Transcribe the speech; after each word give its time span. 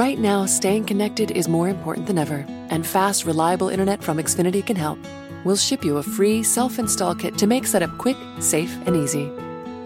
Right 0.00 0.18
now, 0.18 0.46
staying 0.46 0.86
connected 0.86 1.30
is 1.32 1.46
more 1.46 1.68
important 1.68 2.06
than 2.06 2.16
ever, 2.16 2.46
and 2.70 2.86
fast, 2.86 3.26
reliable 3.26 3.68
internet 3.68 4.02
from 4.02 4.16
Xfinity 4.16 4.64
can 4.64 4.74
help. 4.74 4.98
We'll 5.44 5.58
ship 5.58 5.84
you 5.84 5.98
a 5.98 6.02
free 6.02 6.42
self 6.42 6.78
install 6.78 7.14
kit 7.14 7.36
to 7.36 7.46
make 7.46 7.66
setup 7.66 7.98
quick, 7.98 8.16
safe, 8.38 8.74
and 8.86 8.96
easy. 8.96 9.30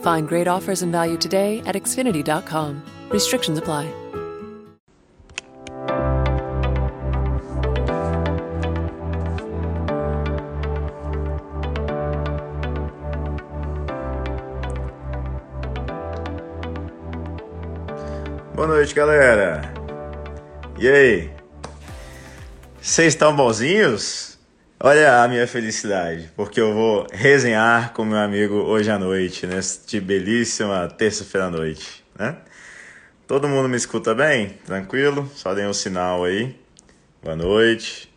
Find 0.03 0.29
great 0.29 0.46
offers 0.46 0.82
and 0.82 0.92
value 0.92 1.16
today 1.16 1.62
at 1.66 1.74
Xfinity.com. 1.74 2.80
Restrictions 3.11 3.58
apply. 3.58 3.92
Boa 18.54 18.68
noite, 18.68 18.94
galera. 18.94 19.73
E 20.77 20.88
aí? 20.88 21.30
Vocês 22.83 23.14
estão 23.14 23.34
bonzinhos? 23.34 24.37
Olha 24.80 25.23
a 25.23 25.28
minha 25.28 25.47
felicidade, 25.47 26.30
porque 26.34 26.60
eu 26.60 26.74
vou 26.74 27.06
resenhar 27.12 27.92
com 27.92 28.05
meu 28.05 28.19
amigo 28.19 28.55
hoje 28.56 28.91
à 28.91 28.98
noite, 28.98 29.47
nesta 29.47 30.00
belíssima 30.00 30.88
terça-feira 30.88 31.47
à 31.47 31.50
noite, 31.50 32.05
né? 32.19 32.37
Todo 33.27 33.48
mundo 33.48 33.69
me 33.69 33.77
escuta 33.77 34.14
bem? 34.16 34.59
Tranquilo? 34.66 35.30
Só 35.34 35.55
deem 35.55 35.69
um 35.69 35.73
sinal 35.73 36.24
aí. 36.24 36.56
Boa 37.22 37.36
noite. 37.36 38.12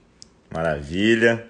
Maravilha. 0.52 1.46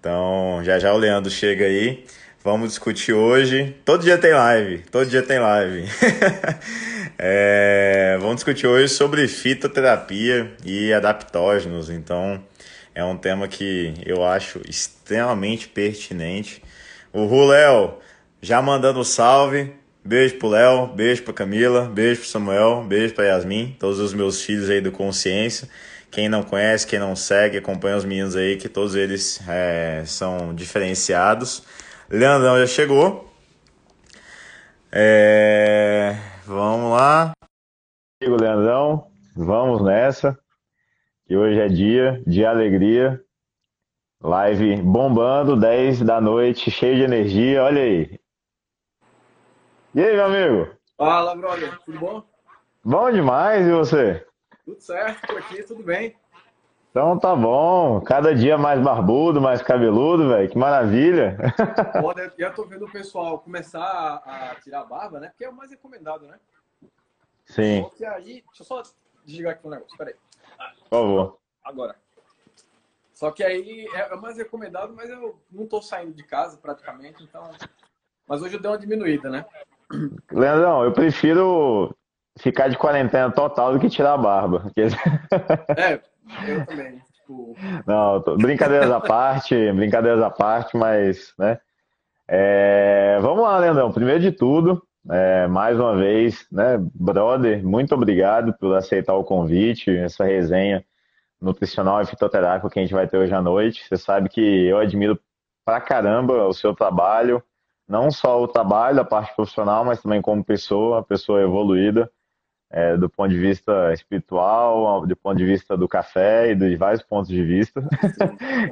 Então, 0.00 0.60
já 0.64 0.78
já 0.80 0.92
o 0.92 0.98
Leandro 0.98 1.30
chega 1.30 1.64
aí. 1.64 2.04
Vamos 2.42 2.70
discutir 2.70 3.12
hoje. 3.12 3.76
Todo 3.84 4.02
dia 4.02 4.18
tem 4.18 4.32
live. 4.32 4.78
Todo 4.90 5.08
dia 5.08 5.22
tem 5.22 5.38
live. 5.38 5.84
é, 7.22 8.16
vamos 8.18 8.36
discutir 8.36 8.66
hoje 8.66 8.88
sobre 8.88 9.28
fitoterapia 9.28 10.52
e 10.64 10.90
adaptógenos. 10.90 11.90
Então, 11.90 12.42
é 12.94 13.04
um 13.04 13.14
tema 13.14 13.46
que 13.46 13.92
eu 14.06 14.24
acho 14.24 14.62
extremamente 14.66 15.68
pertinente. 15.68 16.62
O 17.12 17.26
Ruléo 17.26 17.98
já 18.40 18.62
mandando 18.62 19.04
salve. 19.04 19.70
Beijo 20.02 20.36
pro 20.36 20.48
Léo, 20.48 20.86
beijo 20.86 21.22
pra 21.22 21.34
Camila, 21.34 21.82
beijo 21.82 22.22
pro 22.22 22.30
Samuel, 22.30 22.84
beijo 22.88 23.12
pra 23.12 23.26
Yasmin, 23.26 23.76
todos 23.78 23.98
os 23.98 24.14
meus 24.14 24.42
filhos 24.42 24.70
aí 24.70 24.80
do 24.80 24.90
Consciência. 24.90 25.68
Quem 26.10 26.26
não 26.26 26.42
conhece, 26.42 26.86
quem 26.86 26.98
não 26.98 27.14
segue, 27.14 27.58
acompanha 27.58 27.98
os 27.98 28.04
meninos 28.06 28.34
aí, 28.34 28.56
que 28.56 28.66
todos 28.66 28.94
eles 28.94 29.42
é, 29.46 30.02
são 30.06 30.54
diferenciados. 30.54 31.62
Leandrão 32.08 32.58
já 32.58 32.66
chegou. 32.66 33.30
É, 34.90 36.16
vamos 36.50 36.90
lá. 36.90 37.32
Amigo 38.20 38.40
Leandrão, 38.40 39.10
vamos 39.36 39.82
nessa. 39.82 40.38
Que 41.26 41.36
hoje 41.36 41.60
é 41.60 41.68
dia 41.68 42.22
de 42.26 42.44
alegria. 42.44 43.22
Live 44.22 44.82
bombando, 44.82 45.58
10 45.58 46.02
da 46.02 46.20
noite, 46.20 46.70
cheio 46.70 46.96
de 46.96 47.02
energia. 47.02 47.62
Olha 47.62 47.80
aí. 47.80 48.20
E 49.94 50.02
aí, 50.02 50.14
meu 50.14 50.24
amigo? 50.24 50.76
Fala, 50.96 51.34
brother. 51.34 51.78
Tudo 51.84 51.98
bom? 51.98 52.22
Bom 52.84 53.10
demais, 53.10 53.66
e 53.66 53.70
você? 53.70 54.26
Tudo 54.64 54.80
certo 54.80 55.26
por 55.26 55.38
aqui, 55.38 55.62
tudo 55.62 55.82
bem. 55.82 56.16
Então 56.90 57.18
tá 57.18 57.36
bom. 57.36 58.00
Cada 58.00 58.34
dia 58.34 58.58
mais 58.58 58.80
barbudo, 58.80 59.40
mais 59.40 59.62
cabeludo, 59.62 60.28
velho. 60.28 60.48
Que 60.48 60.58
maravilha. 60.58 61.36
Pô, 62.02 62.12
eu 62.36 62.54
tô 62.54 62.64
vendo 62.64 62.84
o 62.84 62.90
pessoal 62.90 63.38
começar 63.38 64.22
a, 64.26 64.56
tirar 64.60 64.80
a 64.80 64.84
barba, 64.84 65.20
né? 65.20 65.28
Porque 65.28 65.44
é 65.44 65.48
o 65.48 65.54
mais 65.54 65.70
recomendado, 65.70 66.26
né? 66.26 66.38
Sim. 67.46 67.82
Só 67.82 67.90
que 67.90 68.04
aí. 68.04 68.44
Deixa 68.46 68.62
eu 68.62 68.66
só 68.66 68.82
desligar 69.24 69.52
aqui 69.52 69.66
um 69.66 69.70
negócio. 69.70 69.96
Peraí. 69.96 70.14
Por 70.88 70.98
favor. 70.98 71.38
Agora. 71.64 71.94
Só 73.12 73.30
que 73.30 73.44
aí 73.44 73.86
é 73.94 74.14
o 74.14 74.20
mais 74.20 74.36
recomendado, 74.36 74.92
mas 74.96 75.10
eu 75.10 75.38
não 75.50 75.66
tô 75.66 75.80
saindo 75.82 76.12
de 76.12 76.24
casa 76.24 76.56
praticamente, 76.56 77.22
então. 77.22 77.50
Mas 78.26 78.42
hoje 78.42 78.56
eu 78.56 78.60
dei 78.60 78.70
uma 78.70 78.78
diminuída, 78.78 79.28
né? 79.28 79.44
Leandrão, 80.32 80.84
eu 80.84 80.92
prefiro 80.92 81.94
ficar 82.38 82.68
de 82.68 82.78
quarentena 82.78 83.30
total 83.30 83.74
do 83.74 83.78
que 83.78 83.90
tirar 83.90 84.14
a 84.14 84.18
barba. 84.18 84.72
É, 85.76 86.00
eu 86.46 86.66
também. 86.66 86.98
Tipo... 87.12 87.56
Não, 87.86 88.20
tô... 88.20 88.36
brincadeiras 88.36 88.90
à 88.90 89.00
parte, 89.00 89.72
brincadeiras 89.72 90.22
à 90.22 90.30
parte, 90.30 90.76
mas, 90.76 91.32
né? 91.38 91.58
É... 92.28 93.18
Vamos 93.20 93.42
lá, 93.42 93.58
Leandrão. 93.58 93.92
Primeiro 93.92 94.20
de 94.20 94.32
tudo, 94.32 94.82
é... 95.10 95.46
mais 95.46 95.78
uma 95.78 95.96
vez, 95.96 96.46
né, 96.50 96.78
brother, 96.94 97.64
muito 97.64 97.94
obrigado 97.94 98.52
por 98.54 98.76
aceitar 98.76 99.14
o 99.14 99.24
convite, 99.24 99.96
essa 99.96 100.24
resenha 100.24 100.84
nutricional 101.40 102.02
e 102.02 102.06
fitoterápica 102.06 102.68
que 102.68 102.78
a 102.78 102.82
gente 102.82 102.94
vai 102.94 103.08
ter 103.08 103.16
hoje 103.16 103.34
à 103.34 103.40
noite. 103.40 103.86
Você 103.88 103.96
sabe 103.96 104.28
que 104.28 104.40
eu 104.40 104.78
admiro 104.78 105.18
pra 105.64 105.80
caramba 105.80 106.46
o 106.46 106.52
seu 106.52 106.74
trabalho, 106.74 107.42
não 107.88 108.10
só 108.10 108.40
o 108.42 108.48
trabalho, 108.48 109.00
a 109.00 109.04
parte 109.04 109.34
profissional, 109.34 109.84
mas 109.84 110.02
também 110.02 110.20
como 110.20 110.44
pessoa, 110.44 111.02
pessoa 111.02 111.40
evoluída, 111.40 112.10
é, 112.70 112.96
do 112.96 113.10
ponto 113.10 113.30
de 113.30 113.38
vista 113.38 113.92
espiritual, 113.92 115.04
do 115.06 115.16
ponto 115.16 115.36
de 115.36 115.44
vista 115.44 115.76
do 115.76 115.88
café 115.88 116.52
e 116.52 116.54
de 116.54 116.76
vários 116.76 117.02
pontos 117.02 117.28
de 117.28 117.42
vista. 117.42 117.82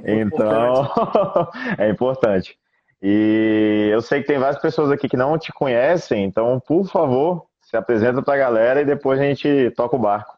Então, 0.04 0.90
é 1.76 1.88
importante. 1.88 2.58
E 3.02 3.88
eu 3.92 4.00
sei 4.00 4.20
que 4.20 4.28
tem 4.28 4.38
várias 4.38 4.60
pessoas 4.60 4.90
aqui 4.90 5.08
que 5.08 5.16
não 5.16 5.38
te 5.38 5.52
conhecem, 5.52 6.24
então, 6.24 6.58
por 6.60 6.86
favor, 6.86 7.46
se 7.60 7.76
apresenta 7.76 8.22
para 8.22 8.34
a 8.34 8.38
galera 8.38 8.80
e 8.80 8.84
depois 8.84 9.20
a 9.20 9.22
gente 9.22 9.70
toca 9.76 9.96
o 9.96 9.98
barco. 9.98 10.36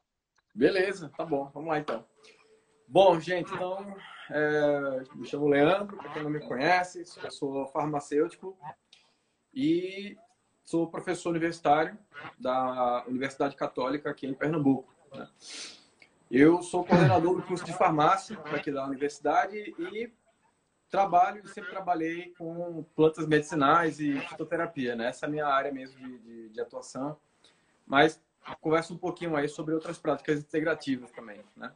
Beleza, 0.55 1.11
tá 1.17 1.25
bom, 1.25 1.51
vamos 1.55 1.71
lá 1.71 1.79
então. 1.79 2.05
Bom, 2.87 3.19
gente, 3.21 3.53
então 3.55 3.95
é, 4.31 5.03
me 5.15 5.27
chamo 5.27 5.49
Leandro, 5.49 5.97
para 5.97 6.11
quem 6.11 6.23
não 6.23 6.31
me 6.31 6.41
conhece, 6.41 7.05
eu 7.23 7.31
sou 7.31 7.67
farmacêutico 7.69 8.57
e 9.55 10.17
sou 10.71 10.87
professor 10.87 11.31
universitário 11.31 11.99
da 12.39 13.05
Universidade 13.09 13.57
Católica 13.57 14.09
aqui 14.09 14.25
em 14.29 14.33
Pernambuco. 14.33 14.95
Né? 15.13 15.29
Eu 16.31 16.63
sou 16.63 16.85
coordenador 16.85 17.35
do 17.35 17.43
curso 17.43 17.65
de 17.65 17.73
farmácia 17.73 18.39
aqui 18.53 18.71
da 18.71 18.87
universidade 18.87 19.57
e 19.57 20.13
trabalho, 20.89 21.47
sempre 21.49 21.71
trabalhei 21.71 22.33
com 22.39 22.85
plantas 22.95 23.27
medicinais 23.27 23.99
e 23.99 24.21
fitoterapia, 24.21 24.95
né? 24.95 25.09
Essa 25.09 25.27
é 25.27 25.29
a 25.29 25.31
minha 25.31 25.47
área 25.47 25.73
mesmo 25.73 25.99
de, 25.99 26.19
de, 26.19 26.49
de 26.51 26.61
atuação. 26.61 27.19
Mas 27.85 28.23
converso 28.61 28.95
um 28.95 28.99
pouquinho 28.99 29.35
aí 29.35 29.49
sobre 29.49 29.75
outras 29.75 29.99
práticas 29.99 30.39
integrativas 30.39 31.11
também, 31.11 31.41
né? 31.57 31.73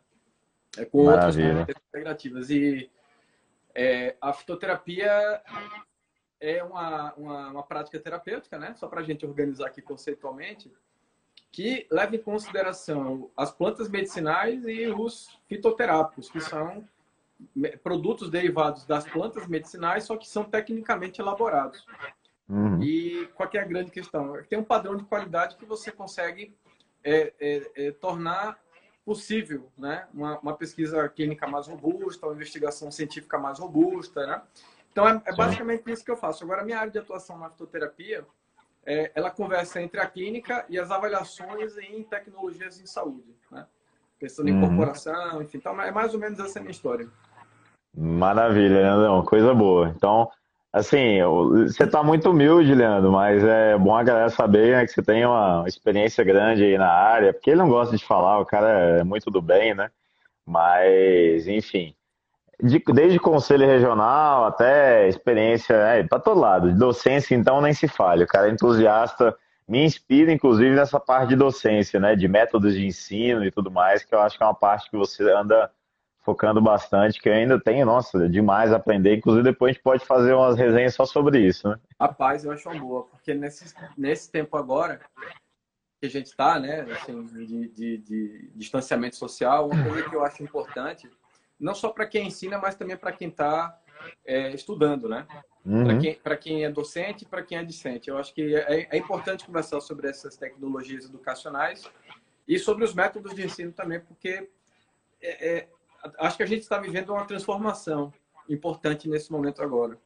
é, 0.78 0.84
com 0.84 1.04
Maravilha. 1.04 1.58
outras 1.60 1.76
integrativas. 1.88 2.50
E 2.50 2.90
é, 3.74 4.16
a 4.20 4.32
fitoterapia 4.32 5.42
é 6.40 6.62
uma, 6.62 7.14
uma, 7.14 7.50
uma, 7.50 7.62
prática 7.62 7.98
terapêutica, 7.98 8.58
né? 8.58 8.74
Só 8.74 8.86
para 8.86 9.00
a 9.00 9.04
gente 9.04 9.24
organizar 9.24 9.66
aqui 9.66 9.80
conceitualmente, 9.80 10.70
que 11.50 11.86
leva 11.90 12.16
em 12.16 12.22
consideração 12.22 13.30
as 13.36 13.52
plantas 13.52 13.88
medicinais 13.88 14.64
e 14.64 14.88
os 14.88 15.38
fitoterápicos, 15.46 16.28
que 16.30 16.40
são 16.40 16.84
produtos 17.82 18.30
derivados 18.30 18.84
das 18.84 19.06
plantas 19.06 19.46
medicinais, 19.46 20.04
só 20.04 20.16
que 20.16 20.28
são 20.28 20.44
tecnicamente 20.44 21.20
elaborados. 21.20 21.86
Uhum. 22.48 22.82
E 22.82 23.28
qual 23.34 23.48
é 23.52 23.58
a 23.58 23.64
grande 23.64 23.90
questão? 23.90 24.34
Tem 24.48 24.58
um 24.58 24.64
padrão 24.64 24.96
de 24.96 25.04
qualidade 25.04 25.56
que 25.56 25.64
você 25.64 25.90
consegue 25.90 26.54
é, 27.02 27.32
é, 27.40 27.70
é, 27.76 27.90
tornar 27.92 28.58
possível, 29.04 29.70
né? 29.76 30.08
Uma, 30.14 30.38
uma, 30.38 30.56
pesquisa 30.56 31.06
clínica 31.08 31.46
mais 31.46 31.66
robusta, 31.66 32.26
uma 32.26 32.34
investigação 32.34 32.90
científica 32.90 33.38
mais 33.38 33.58
robusta, 33.58 34.26
né? 34.26 34.42
Então, 34.94 35.08
é, 35.08 35.20
é 35.26 35.34
basicamente 35.34 35.90
isso 35.90 36.04
que 36.04 36.10
eu 36.12 36.16
faço. 36.16 36.44
Agora, 36.44 36.62
a 36.62 36.64
minha 36.64 36.78
área 36.78 36.92
de 36.92 36.98
atuação 37.00 37.36
na 37.36 37.50
fitoterapia, 37.50 38.24
é, 38.86 39.10
ela 39.12 39.28
conversa 39.28 39.82
entre 39.82 39.98
a 39.98 40.06
clínica 40.06 40.64
e 40.68 40.78
as 40.78 40.88
avaliações 40.92 41.76
em 41.78 42.04
tecnologias 42.04 42.80
em 42.80 42.86
saúde, 42.86 43.34
né? 43.50 43.66
Pensando 44.20 44.48
em 44.48 44.54
uhum. 44.54 44.68
corporação, 44.68 45.42
enfim. 45.42 45.58
Então, 45.58 45.82
é 45.82 45.90
mais 45.90 46.14
ou 46.14 46.20
menos 46.20 46.38
essa 46.38 46.60
minha 46.60 46.70
história. 46.70 47.08
Maravilha, 47.92 48.82
Leandrão. 48.82 49.24
Coisa 49.24 49.52
boa. 49.52 49.92
Então, 49.96 50.30
Assim, 50.72 51.22
você 51.52 51.84
está 51.84 52.02
muito 52.02 52.28
humilde, 52.30 52.74
Leandro, 52.74 53.12
mas 53.12 53.44
é 53.44 53.78
bom 53.78 53.96
a 53.96 54.02
galera 54.02 54.28
saber 54.28 54.74
né, 54.74 54.84
que 54.84 54.90
você 54.90 55.00
tem 55.04 55.24
uma 55.24 55.62
experiência 55.68 56.24
grande 56.24 56.64
aí 56.64 56.76
na 56.76 56.90
área, 56.90 57.32
porque 57.32 57.50
ele 57.50 57.60
não 57.60 57.68
gosta 57.68 57.96
de 57.96 58.04
falar, 58.04 58.40
o 58.40 58.44
cara 58.44 58.98
é 58.98 59.04
muito 59.04 59.30
do 59.30 59.40
bem, 59.40 59.72
né? 59.72 59.88
Mas, 60.44 61.46
enfim, 61.46 61.94
de, 62.62 62.82
desde 62.92 63.18
conselho 63.18 63.66
regional 63.66 64.46
até 64.46 65.08
experiência, 65.08 65.74
é, 65.74 66.02
para 66.02 66.18
todo 66.18 66.40
lado, 66.40 66.72
de 66.72 66.78
docência, 66.78 67.34
então, 67.34 67.60
nem 67.60 67.72
se 67.72 67.88
fale. 67.88 68.24
O 68.24 68.26
cara 68.26 68.48
é 68.48 68.50
entusiasta, 68.50 69.36
me 69.66 69.84
inspira, 69.84 70.32
inclusive, 70.32 70.74
nessa 70.74 71.00
parte 71.00 71.30
de 71.30 71.36
docência, 71.36 71.98
né? 71.98 72.14
De 72.14 72.28
métodos 72.28 72.74
de 72.74 72.86
ensino 72.86 73.44
e 73.44 73.50
tudo 73.50 73.70
mais, 73.70 74.04
que 74.04 74.14
eu 74.14 74.20
acho 74.20 74.36
que 74.36 74.42
é 74.42 74.46
uma 74.46 74.54
parte 74.54 74.90
que 74.90 74.96
você 74.96 75.22
anda 75.30 75.70
focando 76.24 76.60
bastante, 76.60 77.20
que 77.20 77.28
eu 77.28 77.34
ainda 77.34 77.60
tenho, 77.60 77.84
nossa, 77.84 78.28
demais 78.28 78.72
a 78.72 78.76
aprender. 78.76 79.16
Inclusive, 79.16 79.44
depois 79.44 79.70
a 79.70 79.72
gente 79.74 79.82
pode 79.82 80.04
fazer 80.06 80.32
umas 80.32 80.56
resenhas 80.56 80.94
só 80.94 81.04
sobre 81.04 81.38
isso, 81.38 81.68
né? 81.68 81.78
Rapaz, 82.00 82.44
eu 82.44 82.52
acho 82.52 82.68
uma 82.68 82.80
boa, 82.80 83.04
porque 83.04 83.34
nesse, 83.34 83.74
nesse 83.96 84.30
tempo 84.30 84.56
agora, 84.56 85.00
que 86.00 86.06
a 86.06 86.10
gente 86.10 86.26
está, 86.26 86.58
né? 86.58 86.86
Assim, 86.92 87.26
de, 87.26 87.68
de, 87.68 87.98
de, 87.98 88.50
distanciamento 88.54 89.16
social, 89.16 89.68
uma 89.68 89.84
coisa 89.84 90.08
que 90.08 90.16
eu 90.16 90.24
acho 90.24 90.42
importante, 90.42 91.10
não 91.58 91.74
só 91.74 91.90
para 91.90 92.06
quem 92.06 92.26
ensina, 92.26 92.58
mas 92.58 92.74
também 92.74 92.96
para 92.96 93.12
quem 93.12 93.28
está 93.28 93.78
é, 94.24 94.50
estudando, 94.52 95.08
né? 95.08 95.26
Uhum. 95.64 95.84
Para 96.22 96.36
quem, 96.36 96.56
quem 96.56 96.64
é 96.64 96.70
docente 96.70 97.24
e 97.24 97.26
para 97.26 97.42
quem 97.42 97.58
é 97.58 97.64
discente. 97.64 98.10
Eu 98.10 98.18
acho 98.18 98.34
que 98.34 98.54
é, 98.54 98.88
é 98.90 98.96
importante 98.98 99.46
conversar 99.46 99.80
sobre 99.80 100.08
essas 100.08 100.36
tecnologias 100.36 101.06
educacionais 101.06 101.90
e 102.46 102.58
sobre 102.58 102.84
os 102.84 102.92
métodos 102.92 103.34
de 103.34 103.44
ensino 103.44 103.72
também, 103.72 104.00
porque 104.00 104.48
é, 105.22 105.56
é, 105.56 105.68
acho 106.18 106.36
que 106.36 106.42
a 106.42 106.46
gente 106.46 106.60
está 106.60 106.78
vivendo 106.78 107.10
uma 107.10 107.24
transformação 107.24 108.12
importante 108.48 109.08
nesse 109.08 109.32
momento 109.32 109.62
agora. 109.62 109.98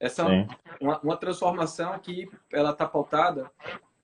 Essa 0.00 0.22
é 0.22 0.46
uma, 0.80 1.00
uma, 1.00 1.16
transformação 1.16 1.98
que 1.98 2.28
ela 2.52 2.70
está 2.70 2.86
pautada 2.86 3.50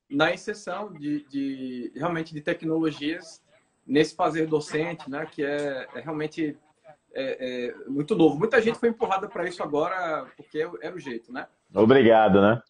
na 0.08 0.32
inserção 0.32 0.92
de, 0.92 1.24
de, 1.28 1.92
realmente 1.94 2.34
de 2.34 2.40
tecnologias 2.40 3.42
nesse 3.86 4.14
fazer 4.14 4.46
docente, 4.46 5.08
né, 5.08 5.26
que 5.26 5.44
é, 5.44 5.88
é 5.94 6.00
realmente 6.00 6.56
é, 7.14 7.68
é 7.68 7.74
muito 7.88 8.14
novo. 8.14 8.38
Muita 8.38 8.60
gente 8.60 8.78
foi 8.78 8.88
empurrada 8.88 9.28
para 9.28 9.48
isso 9.48 9.62
agora 9.62 10.26
porque 10.36 10.68
era 10.80 10.94
o 10.94 10.98
jeito, 10.98 11.32
né? 11.32 11.46
Obrigado, 11.74 12.40
né? 12.40 12.62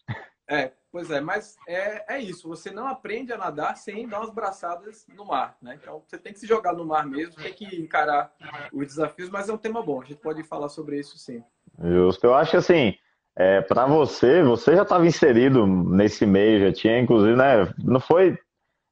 É, 0.47 0.71
pois 0.91 1.09
é, 1.09 1.19
mas 1.19 1.55
é, 1.67 2.15
é 2.15 2.19
isso. 2.19 2.47
Você 2.47 2.71
não 2.71 2.87
aprende 2.87 3.33
a 3.33 3.37
nadar 3.37 3.75
sem 3.77 4.07
dar 4.07 4.19
umas 4.19 4.33
braçadas 4.33 5.05
no 5.15 5.25
mar, 5.25 5.57
né? 5.61 5.77
Então 5.81 6.03
você 6.05 6.17
tem 6.17 6.31
que 6.31 6.39
se 6.39 6.47
jogar 6.47 6.73
no 6.73 6.85
mar 6.85 7.05
mesmo, 7.05 7.41
tem 7.41 7.53
que 7.53 7.65
encarar 7.81 8.31
os 8.71 8.87
desafios, 8.87 9.29
mas 9.29 9.49
é 9.49 9.53
um 9.53 9.57
tema 9.57 9.81
bom. 9.81 10.01
A 10.01 10.05
gente 10.05 10.21
pode 10.21 10.43
falar 10.43 10.69
sobre 10.69 10.99
isso 10.99 11.17
sim. 11.17 11.43
Justo. 11.81 12.25
Eu 12.25 12.35
acho 12.35 12.51
que 12.51 12.57
assim, 12.57 12.95
é, 13.35 13.61
para 13.61 13.85
você, 13.85 14.43
você 14.43 14.75
já 14.75 14.83
estava 14.83 15.05
inserido 15.05 15.67
nesse 15.67 16.25
meio, 16.25 16.67
já 16.67 16.71
tinha, 16.71 16.99
inclusive, 16.99 17.35
né? 17.35 17.73
Não 17.83 17.99
foi 17.99 18.37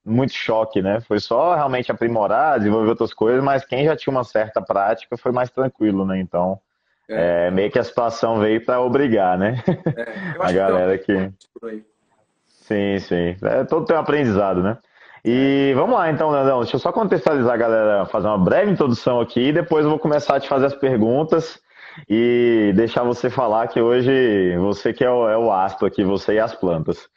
muito 0.05 0.33
choque, 0.33 0.81
né? 0.81 0.99
Foi 1.01 1.19
só 1.19 1.55
realmente 1.55 1.91
aprimorar, 1.91 2.57
desenvolver 2.57 2.89
outras 2.89 3.13
coisas, 3.13 3.43
mas 3.43 3.65
quem 3.65 3.85
já 3.85 3.95
tinha 3.95 4.11
uma 4.11 4.23
certa 4.23 4.61
prática 4.61 5.17
foi 5.17 5.31
mais 5.31 5.49
tranquilo, 5.49 6.05
né? 6.05 6.19
Então, 6.19 6.59
é. 7.09 7.47
É, 7.47 7.51
meio 7.51 7.71
que 7.71 7.79
a 7.79 7.83
situação 7.83 8.39
veio 8.39 8.63
para 8.65 8.81
obrigar, 8.81 9.37
né? 9.37 9.61
É, 9.67 10.35
a 10.39 10.51
galera 10.51 10.97
que. 10.97 11.29
que... 11.59 11.83
Sim, 12.47 12.99
sim. 12.99 13.35
É, 13.43 13.63
todo 13.65 13.85
tem 13.85 13.95
um 13.95 13.99
aprendizado, 13.99 14.63
né? 14.63 14.77
E 15.23 15.73
vamos 15.75 15.95
lá, 15.95 16.09
então, 16.09 16.29
Leandrão. 16.29 16.61
Deixa 16.61 16.75
eu 16.75 16.79
só 16.79 16.91
contextualizar 16.91 17.53
a 17.53 17.57
galera, 17.57 18.05
fazer 18.05 18.27
uma 18.27 18.37
breve 18.37 18.71
introdução 18.71 19.21
aqui 19.21 19.49
e 19.49 19.53
depois 19.53 19.85
eu 19.85 19.89
vou 19.89 19.99
começar 19.99 20.35
a 20.35 20.39
te 20.39 20.49
fazer 20.49 20.65
as 20.65 20.75
perguntas 20.75 21.61
e 22.09 22.73
deixar 22.75 23.03
você 23.03 23.29
falar 23.29 23.67
que 23.67 23.81
hoje 23.81 24.55
você 24.57 24.93
que 24.93 25.03
é 25.03 25.09
o, 25.09 25.29
é 25.29 25.37
o 25.37 25.51
astro 25.51 25.87
aqui, 25.87 26.03
você 26.03 26.33
e 26.33 26.39
as 26.39 26.53
plantas. 26.53 27.07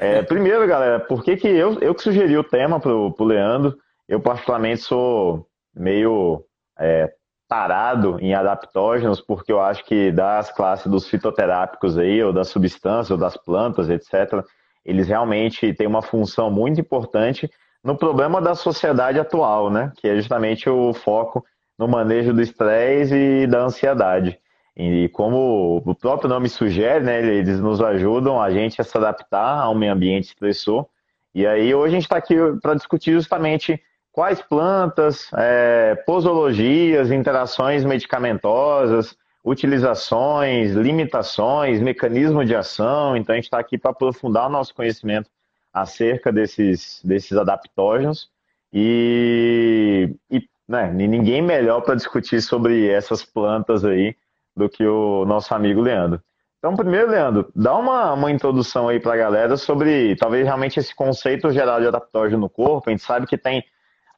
É, 0.00 0.22
primeiro, 0.24 0.66
galera, 0.66 1.00
por 1.00 1.22
que, 1.22 1.36
que 1.36 1.48
eu, 1.48 1.78
eu 1.80 1.94
que 1.94 2.02
sugeri 2.02 2.36
o 2.36 2.44
tema 2.44 2.80
pro, 2.80 3.12
pro 3.12 3.24
Leandro? 3.24 3.76
Eu 4.08 4.20
particularmente 4.20 4.82
sou 4.82 5.46
meio 5.74 6.44
é, 6.78 7.10
tarado 7.48 8.18
em 8.20 8.34
adaptógenos, 8.34 9.20
porque 9.20 9.52
eu 9.52 9.60
acho 9.60 9.84
que 9.84 10.10
das 10.10 10.50
classes 10.50 10.86
dos 10.90 11.08
fitoterápicos 11.08 11.98
aí, 11.98 12.22
ou 12.22 12.32
das 12.32 12.48
substâncias, 12.48 13.10
ou 13.10 13.18
das 13.18 13.36
plantas, 13.36 13.90
etc., 13.90 14.44
eles 14.84 15.06
realmente 15.06 15.72
têm 15.74 15.86
uma 15.86 16.02
função 16.02 16.50
muito 16.50 16.80
importante 16.80 17.48
no 17.84 17.96
problema 17.96 18.40
da 18.40 18.54
sociedade 18.54 19.18
atual, 19.18 19.70
né? 19.70 19.92
Que 19.96 20.08
é 20.08 20.16
justamente 20.16 20.68
o 20.68 20.92
foco 20.94 21.44
no 21.82 21.88
manejo 21.88 22.32
do 22.32 22.40
estresse 22.40 23.14
e 23.14 23.46
da 23.48 23.64
ansiedade. 23.64 24.38
E 24.76 25.08
como 25.08 25.82
o 25.84 25.94
próprio 25.96 26.30
nome 26.30 26.48
sugere, 26.48 27.04
né, 27.04 27.18
eles 27.18 27.58
nos 27.58 27.80
ajudam 27.80 28.40
a 28.40 28.52
gente 28.52 28.80
a 28.80 28.84
se 28.84 28.96
adaptar 28.96 29.58
a 29.58 29.68
um 29.68 29.74
meio 29.74 29.92
ambiente 29.92 30.28
estressor. 30.28 30.86
E 31.34 31.44
aí 31.44 31.74
hoje 31.74 31.88
a 31.88 31.96
gente 31.96 32.04
está 32.04 32.16
aqui 32.16 32.36
para 32.62 32.74
discutir 32.74 33.12
justamente 33.12 33.82
quais 34.12 34.40
plantas, 34.40 35.28
é, 35.36 35.96
posologias, 36.06 37.10
interações 37.10 37.84
medicamentosas, 37.84 39.16
utilizações, 39.44 40.74
limitações, 40.74 41.80
mecanismo 41.80 42.44
de 42.44 42.54
ação. 42.54 43.16
Então 43.16 43.32
a 43.32 43.36
gente 43.36 43.46
está 43.46 43.58
aqui 43.58 43.76
para 43.76 43.90
aprofundar 43.90 44.46
o 44.46 44.52
nosso 44.52 44.72
conhecimento 44.72 45.28
acerca 45.74 46.30
desses, 46.30 47.00
desses 47.02 47.36
adaptógenos 47.36 48.30
e, 48.72 50.14
e 50.30 50.40
né, 50.72 50.90
ninguém 50.90 51.42
melhor 51.42 51.82
para 51.82 51.94
discutir 51.94 52.40
sobre 52.40 52.88
essas 52.88 53.22
plantas 53.22 53.84
aí 53.84 54.16
do 54.56 54.70
que 54.70 54.86
o 54.86 55.26
nosso 55.26 55.54
amigo 55.54 55.82
Leandro. 55.82 56.18
Então, 56.58 56.74
primeiro, 56.74 57.10
Leandro, 57.10 57.52
dá 57.54 57.76
uma, 57.76 58.14
uma 58.14 58.30
introdução 58.30 58.88
aí 58.88 58.98
para 58.98 59.12
a 59.12 59.16
galera 59.18 59.56
sobre 59.58 60.16
talvez 60.16 60.46
realmente 60.46 60.80
esse 60.80 60.94
conceito 60.94 61.50
geral 61.50 61.78
de 61.78 61.88
adaptógeno 61.88 62.40
no 62.40 62.48
corpo. 62.48 62.88
A 62.88 62.90
gente 62.90 63.02
sabe 63.02 63.26
que 63.26 63.36
tem 63.36 63.62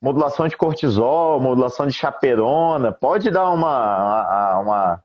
modulação 0.01 0.47
de 0.47 0.57
cortisol, 0.57 1.41
modulação 1.41 1.89
de 1.89 1.93
chaperona. 1.93 2.93
Pode 2.93 3.33
dar 3.33 3.51
uma, 3.51 4.61
uma 4.61 5.03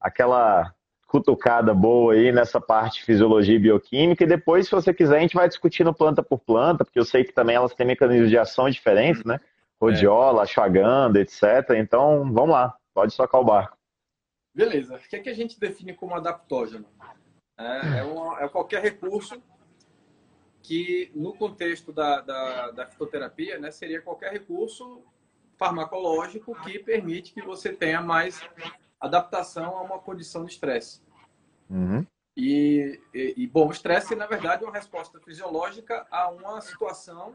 aquela 0.00 0.74
cutucada 1.06 1.72
boa 1.72 2.14
aí 2.14 2.32
nessa 2.32 2.60
parte 2.60 3.00
de 3.00 3.04
fisiologia 3.04 3.54
e 3.54 3.60
bioquímica. 3.60 4.24
E 4.24 4.26
depois, 4.26 4.66
se 4.66 4.72
você 4.72 4.92
quiser, 4.92 5.18
a 5.18 5.20
gente 5.20 5.36
vai 5.36 5.46
discutindo 5.46 5.94
planta 5.94 6.24
por 6.24 6.40
planta, 6.40 6.84
porque 6.84 6.98
eu 6.98 7.04
sei 7.04 7.22
que 7.22 7.32
também 7.32 7.54
elas 7.54 7.72
têm 7.72 7.86
mecanismos 7.86 8.30
de 8.30 8.38
ação 8.38 8.68
diferentes, 8.68 9.22
né? 9.24 9.38
Rodiola, 9.80 10.40
é. 10.40 10.44
ashwagandha, 10.44 11.20
etc. 11.20 11.42
Então, 11.76 12.32
vamos 12.32 12.50
lá, 12.50 12.76
pode 12.92 13.16
tocar 13.16 13.38
o 13.38 13.44
barco. 13.44 13.76
Beleza. 14.54 14.96
O 14.96 14.98
que 14.98 15.16
é 15.16 15.20
que 15.20 15.28
a 15.28 15.34
gente 15.34 15.58
define 15.58 15.94
como 15.94 16.14
adaptógeno? 16.14 16.86
É, 17.56 17.98
é, 17.98 18.02
uma, 18.04 18.40
é 18.40 18.48
qualquer 18.48 18.82
recurso 18.82 19.40
que, 20.62 21.10
no 21.14 21.32
contexto 21.32 21.92
da, 21.92 22.20
da, 22.20 22.70
da 22.72 22.86
fitoterapia, 22.86 23.58
né, 23.58 23.70
seria 23.70 24.02
qualquer 24.02 24.32
recurso 24.32 25.02
farmacológico 25.56 26.54
que 26.62 26.78
permite 26.78 27.32
que 27.32 27.42
você 27.42 27.72
tenha 27.72 28.00
mais 28.00 28.40
adaptação 29.00 29.76
a 29.76 29.82
uma 29.82 29.98
condição 29.98 30.44
de 30.44 30.52
estresse. 30.52 31.02
Uhum. 31.70 32.06
E, 32.36 33.00
e, 33.12 33.34
e, 33.36 33.46
bom, 33.46 33.68
o 33.68 33.72
estresse, 33.72 34.14
na 34.14 34.26
verdade, 34.26 34.62
é 34.62 34.66
uma 34.66 34.72
resposta 34.74 35.18
fisiológica 35.20 36.06
a 36.10 36.30
uma 36.30 36.60
situação 36.60 37.34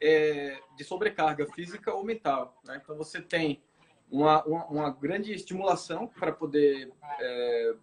é, 0.00 0.60
de 0.76 0.84
sobrecarga 0.84 1.46
física 1.46 1.92
ou 1.92 2.04
mental. 2.04 2.60
Né? 2.64 2.80
Então, 2.82 2.96
você 2.96 3.20
tem 3.20 3.62
uma, 4.10 4.44
uma, 4.44 4.66
uma 4.66 4.90
grande 4.90 5.32
estimulação 5.32 6.06
para 6.06 6.32
poder, 6.32 6.92
é, 7.20 7.74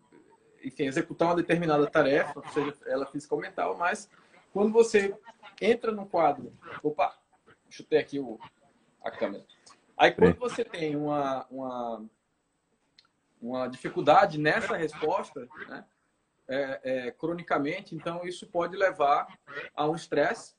enfim, 0.63 0.85
executar 0.85 1.29
uma 1.29 1.35
determinada 1.35 1.87
tarefa, 1.87 2.41
seja 2.53 2.75
ela 2.85 3.05
física 3.05 3.35
ou 3.35 3.41
mental, 3.41 3.77
mas 3.77 4.09
quando 4.53 4.71
você 4.71 5.15
entra 5.59 5.91
no 5.91 6.05
quadro, 6.05 6.53
opa, 6.83 7.17
chutei 7.69 7.99
aqui 7.99 8.19
o, 8.19 8.39
a 9.03 9.11
câmera. 9.11 9.45
Aí 9.97 10.11
quando 10.11 10.37
você 10.37 10.63
tem 10.63 10.95
uma, 10.95 11.45
uma, 11.49 12.05
uma 13.41 13.67
dificuldade 13.67 14.37
nessa 14.37 14.75
resposta, 14.75 15.47
né, 15.67 15.85
é, 16.47 16.81
é, 16.83 17.11
cronicamente, 17.11 17.95
então 17.95 18.25
isso 18.25 18.47
pode 18.47 18.75
levar 18.75 19.27
a 19.75 19.87
um 19.87 19.95
estresse 19.95 20.55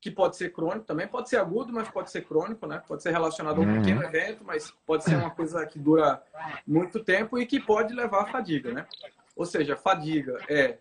que 0.00 0.10
pode 0.10 0.36
ser 0.36 0.50
crônico 0.50 0.86
também, 0.86 1.06
pode 1.06 1.28
ser 1.28 1.36
agudo, 1.36 1.72
mas 1.72 1.88
pode 1.90 2.10
ser 2.10 2.22
crônico, 2.22 2.66
né? 2.66 2.82
Pode 2.86 3.02
ser 3.02 3.10
relacionado 3.10 3.58
a 3.58 3.60
um 3.60 3.68
uhum. 3.68 3.82
pequeno 3.82 4.02
evento, 4.02 4.42
mas 4.44 4.72
pode 4.86 5.04
ser 5.04 5.16
uma 5.16 5.30
coisa 5.30 5.66
que 5.66 5.78
dura 5.78 6.22
muito 6.66 7.04
tempo 7.04 7.38
e 7.38 7.44
que 7.44 7.60
pode 7.60 7.92
levar 7.94 8.22
à 8.22 8.26
fadiga, 8.26 8.72
né? 8.72 8.86
Ou 9.36 9.44
seja, 9.44 9.76
fadiga 9.76 10.38
é 10.48 10.78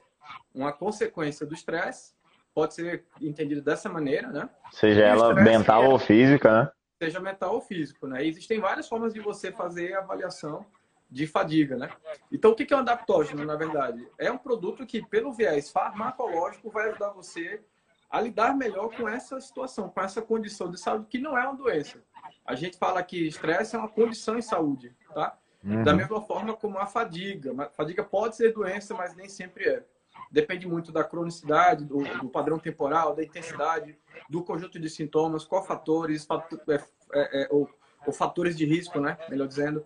uma 0.55 0.71
consequência 0.71 1.45
do 1.45 1.53
estresse, 1.53 2.13
pode 2.53 2.73
ser 2.73 3.05
entendido 3.19 3.61
dessa 3.61 3.89
maneira, 3.89 4.29
né? 4.29 4.49
Seja 4.71 5.03
ela 5.03 5.33
mental 5.33 5.83
é, 5.83 5.87
ou 5.89 5.99
física, 5.99 6.63
né? 6.63 6.71
Seja 6.97 7.19
mental 7.19 7.55
ou 7.55 7.61
físico, 7.61 8.07
né? 8.07 8.23
E 8.23 8.29
existem 8.29 8.59
várias 8.59 8.87
formas 8.87 9.13
de 9.13 9.19
você 9.19 9.51
fazer 9.51 9.95
a 9.95 9.99
avaliação 9.99 10.65
de 11.09 11.27
fadiga, 11.27 11.75
né? 11.75 11.89
Então, 12.31 12.51
o 12.51 12.55
que 12.55 12.73
é 12.73 12.77
um 12.77 12.81
adaptógeno, 12.81 13.43
na 13.43 13.55
verdade? 13.55 14.07
É 14.17 14.31
um 14.31 14.37
produto 14.37 14.85
que, 14.85 15.05
pelo 15.05 15.33
viés 15.33 15.69
farmacológico, 15.69 16.69
vai 16.69 16.89
ajudar 16.89 17.09
você 17.09 17.61
a 18.09 18.19
lidar 18.19 18.55
melhor 18.55 18.89
com 18.95 19.07
essa 19.07 19.39
situação, 19.39 19.89
com 19.89 20.01
essa 20.01 20.21
condição 20.21 20.71
de 20.71 20.79
saúde, 20.79 21.05
que 21.09 21.19
não 21.19 21.37
é 21.37 21.43
uma 21.43 21.55
doença. 21.55 22.01
A 22.45 22.55
gente 22.55 22.77
fala 22.77 23.03
que 23.03 23.27
estresse 23.27 23.75
é 23.75 23.79
uma 23.79 23.87
condição 23.87 24.37
em 24.37 24.41
saúde, 24.41 24.95
tá? 25.13 25.37
Uhum. 25.63 25.83
Da 25.83 25.93
mesma 25.93 26.21
forma 26.21 26.55
como 26.55 26.79
a 26.79 26.87
fadiga. 26.87 27.53
A 27.63 27.69
fadiga 27.69 28.03
pode 28.03 28.35
ser 28.35 28.53
doença, 28.53 28.95
mas 28.95 29.15
nem 29.15 29.29
sempre 29.29 29.65
é. 29.67 29.85
Depende 30.31 30.67
muito 30.67 30.91
da 30.91 31.03
cronicidade, 31.03 31.85
do, 31.85 31.97
do 31.97 32.29
padrão 32.29 32.57
temporal, 32.57 33.15
da 33.15 33.23
intensidade, 33.23 33.97
do 34.29 34.43
conjunto 34.43 34.79
de 34.79 34.89
sintomas, 34.89 35.43
qual 35.43 35.63
fatores, 35.63 36.25
fator, 36.25 36.59
é, 36.67 36.75
é, 37.13 37.43
é, 37.43 37.47
ou, 37.51 37.69
ou, 38.05 38.13
fatores 38.13 38.57
de 38.57 38.65
risco, 38.65 38.99
né? 38.99 39.17
Melhor 39.29 39.47
dizendo. 39.47 39.85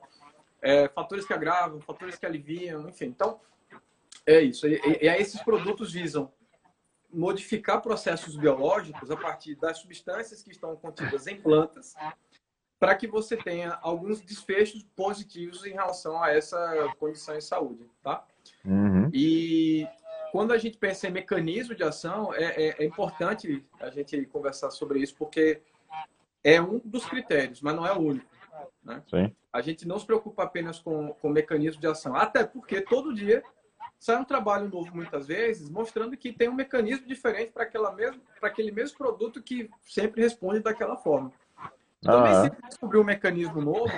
É, 0.62 0.88
fatores 0.88 1.25
que 1.25 1.34
agravam, 1.34 1.82
fatores 1.82 2.18
que 2.18 2.25
aliviam, 2.25 2.88
enfim. 2.88 3.06
Então, 3.06 3.39
é 4.25 4.39
isso. 4.39 4.65
E, 4.68 4.75
e, 4.75 5.06
e 5.06 5.08
esses 5.10 5.42
produtos 5.42 5.92
visam 5.92 6.32
modificar 7.13 7.82
processos 7.82 8.36
biológicos 8.36 9.12
a 9.12 9.15
partir 9.15 9.55
das 9.55 9.77
substâncias 9.77 10.41
que 10.41 10.51
estão 10.51 10.75
contidas 10.75 11.27
em 11.27 11.39
plantas, 11.39 11.93
para 12.79 12.96
que 12.96 13.08
você 13.08 13.38
tenha 13.38 13.77
alguns 13.82 14.20
desfechos 14.22 14.84
positivos 14.96 15.65
em 15.65 15.74
relação 15.74 16.22
a 16.22 16.32
essa 16.32 16.93
condição 17.00 17.38
de 17.38 17.43
saúde, 17.43 17.89
tá? 18.01 18.25
Uhum. 18.65 19.10
E 19.13 19.88
quando 20.32 20.51
a 20.51 20.58
gente 20.58 20.77
pensa 20.77 21.08
em 21.08 21.12
mecanismo 21.12 21.75
de 21.75 21.84
ação, 21.84 22.34
é, 22.34 22.43
é, 22.43 22.75
é, 22.79 22.86
importante 22.86 23.63
a 23.79 23.89
gente 23.89 24.25
conversar 24.25 24.72
sobre 24.72 25.00
isso, 25.00 25.15
porque 25.15 25.62
é 26.43 26.62
um 26.62 26.82
dos 26.84 27.05
critérios, 27.05 27.62
mas 27.62 27.75
não 27.75 27.86
é 27.86 27.93
o 27.93 28.00
único. 28.00 28.34
Né? 28.84 29.01
A 29.51 29.62
gente 29.62 29.88
não 29.88 29.98
se 30.00 30.05
preocupa 30.05 30.43
apenas 30.43 30.79
com, 30.79 31.13
com 31.13 31.29
mecanismo 31.29 31.79
de 31.79 31.88
ação, 31.88 32.15
até 32.15 32.43
porque 32.43 32.82
todo 32.82 33.13
dia 33.13 33.43
sai 34.04 34.18
um 34.18 34.26
trabalho 34.26 34.68
novo, 34.68 34.94
muitas 34.94 35.26
vezes, 35.28 35.70
mostrando 35.70 36.18
que 36.18 36.34
tem 36.34 36.50
um 36.50 36.54
mecanismo 36.54 37.08
diferente 37.08 37.54
para 37.54 37.64
aquele 38.42 38.70
mesmo 38.70 38.98
produto 38.98 39.42
que 39.42 39.70
sempre 39.82 40.22
responde 40.22 40.60
daquela 40.60 40.98
forma. 40.98 41.32
Também, 42.02 42.34
se 42.44 42.68
descobrir 42.68 43.00
um 43.00 43.04
mecanismo 43.06 43.62
novo, 43.62 43.94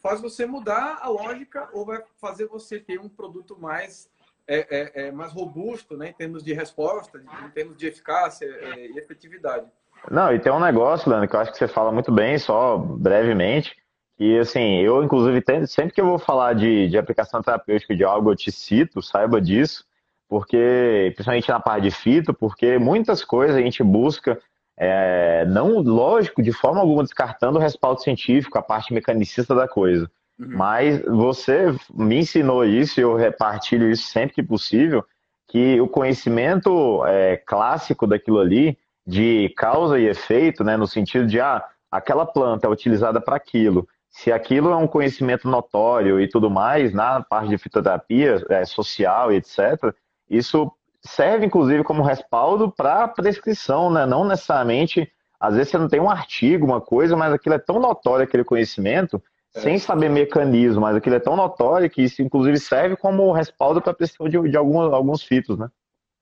faz 0.00 0.20
você 0.20 0.46
mudar 0.46 1.00
a 1.02 1.08
lógica 1.08 1.68
ou 1.72 1.84
vai 1.84 2.00
fazer 2.20 2.46
você 2.46 2.78
ter 2.78 3.00
um 3.00 3.08
produto 3.08 3.60
mais 3.60 4.08
é, 4.46 4.66
é, 4.70 5.08
é 5.08 5.10
mais 5.10 5.32
robusto, 5.32 5.96
né, 5.96 6.10
em 6.10 6.12
termos 6.12 6.44
de 6.44 6.52
resposta, 6.52 7.20
em 7.44 7.50
termos 7.50 7.76
de 7.76 7.88
eficácia 7.88 8.46
é, 8.46 8.86
e 8.86 8.98
efetividade. 8.98 9.66
Não, 10.08 10.32
e 10.32 10.38
tem 10.38 10.52
um 10.52 10.60
negócio, 10.60 11.10
Leandro, 11.10 11.28
que 11.28 11.34
eu 11.34 11.40
acho 11.40 11.50
que 11.50 11.58
você 11.58 11.66
fala 11.66 11.90
muito 11.90 12.12
bem, 12.12 12.38
só 12.38 12.78
brevemente, 12.78 13.76
e 14.20 14.38
assim, 14.38 14.76
eu 14.76 15.02
inclusive 15.02 15.42
sempre 15.66 15.94
que 15.94 16.00
eu 16.00 16.04
vou 16.04 16.18
falar 16.18 16.52
de, 16.52 16.88
de 16.88 16.98
aplicação 16.98 17.40
terapêutica 17.40 17.96
de 17.96 18.04
algo, 18.04 18.30
eu 18.30 18.36
te 18.36 18.52
cito, 18.52 19.00
saiba 19.00 19.40
disso, 19.40 19.82
porque, 20.28 21.10
principalmente 21.16 21.48
na 21.48 21.58
parte 21.58 21.84
de 21.84 21.90
fito, 21.90 22.34
porque 22.34 22.78
muitas 22.78 23.24
coisas 23.24 23.56
a 23.56 23.62
gente 23.62 23.82
busca, 23.82 24.38
é, 24.76 25.46
não, 25.46 25.80
lógico, 25.80 26.42
de 26.42 26.52
forma 26.52 26.80
alguma 26.80 27.02
descartando 27.02 27.58
o 27.58 27.62
respaldo 27.62 28.02
científico, 28.02 28.58
a 28.58 28.62
parte 28.62 28.92
mecanicista 28.92 29.54
da 29.54 29.66
coisa. 29.66 30.10
Uhum. 30.38 30.48
Mas 30.50 31.02
você 31.02 31.74
me 31.92 32.18
ensinou 32.18 32.62
isso 32.62 33.00
e 33.00 33.02
eu 33.02 33.16
repartilho 33.16 33.90
isso 33.90 34.08
sempre 34.08 34.34
que 34.34 34.42
possível, 34.42 35.02
que 35.48 35.80
o 35.80 35.88
conhecimento 35.88 37.04
é, 37.06 37.38
clássico 37.38 38.06
daquilo 38.06 38.38
ali, 38.38 38.78
de 39.06 39.48
causa 39.56 39.98
e 39.98 40.06
efeito, 40.06 40.62
né, 40.62 40.76
no 40.76 40.86
sentido 40.86 41.26
de, 41.26 41.40
ah, 41.40 41.64
aquela 41.90 42.26
planta 42.26 42.66
é 42.66 42.70
utilizada 42.70 43.18
para 43.18 43.36
aquilo, 43.36 43.88
se 44.10 44.32
aquilo 44.32 44.70
é 44.70 44.76
um 44.76 44.88
conhecimento 44.88 45.48
notório 45.48 46.20
e 46.20 46.28
tudo 46.28 46.50
mais, 46.50 46.92
na 46.92 47.22
parte 47.22 47.48
de 47.48 47.56
fitoterapia 47.56 48.44
é, 48.50 48.64
social 48.64 49.32
e 49.32 49.36
etc., 49.36 49.94
isso 50.28 50.70
serve 51.00 51.46
inclusive 51.46 51.84
como 51.84 52.02
respaldo 52.02 52.70
para 52.70 53.08
prescrição, 53.08 53.90
né? 53.90 54.04
Não 54.04 54.24
necessariamente, 54.24 55.10
às 55.38 55.54
vezes 55.54 55.70
você 55.70 55.78
não 55.78 55.88
tem 55.88 56.00
um 56.00 56.10
artigo, 56.10 56.66
uma 56.66 56.80
coisa, 56.80 57.16
mas 57.16 57.32
aquilo 57.32 57.54
é 57.54 57.58
tão 57.58 57.78
notório, 57.78 58.24
aquele 58.24 58.44
conhecimento, 58.44 59.22
é. 59.54 59.60
sem 59.60 59.78
saber 59.78 60.10
mecanismo, 60.10 60.82
mas 60.82 60.96
aquilo 60.96 61.14
é 61.16 61.20
tão 61.20 61.36
notório 61.36 61.88
que 61.88 62.02
isso 62.02 62.20
inclusive 62.20 62.58
serve 62.58 62.96
como 62.96 63.32
respaldo 63.32 63.80
para 63.80 63.92
a 63.92 63.94
prescrição 63.94 64.28
de, 64.28 64.50
de 64.50 64.56
alguns, 64.56 64.92
alguns 64.92 65.22
fitos, 65.22 65.56
né? 65.56 65.70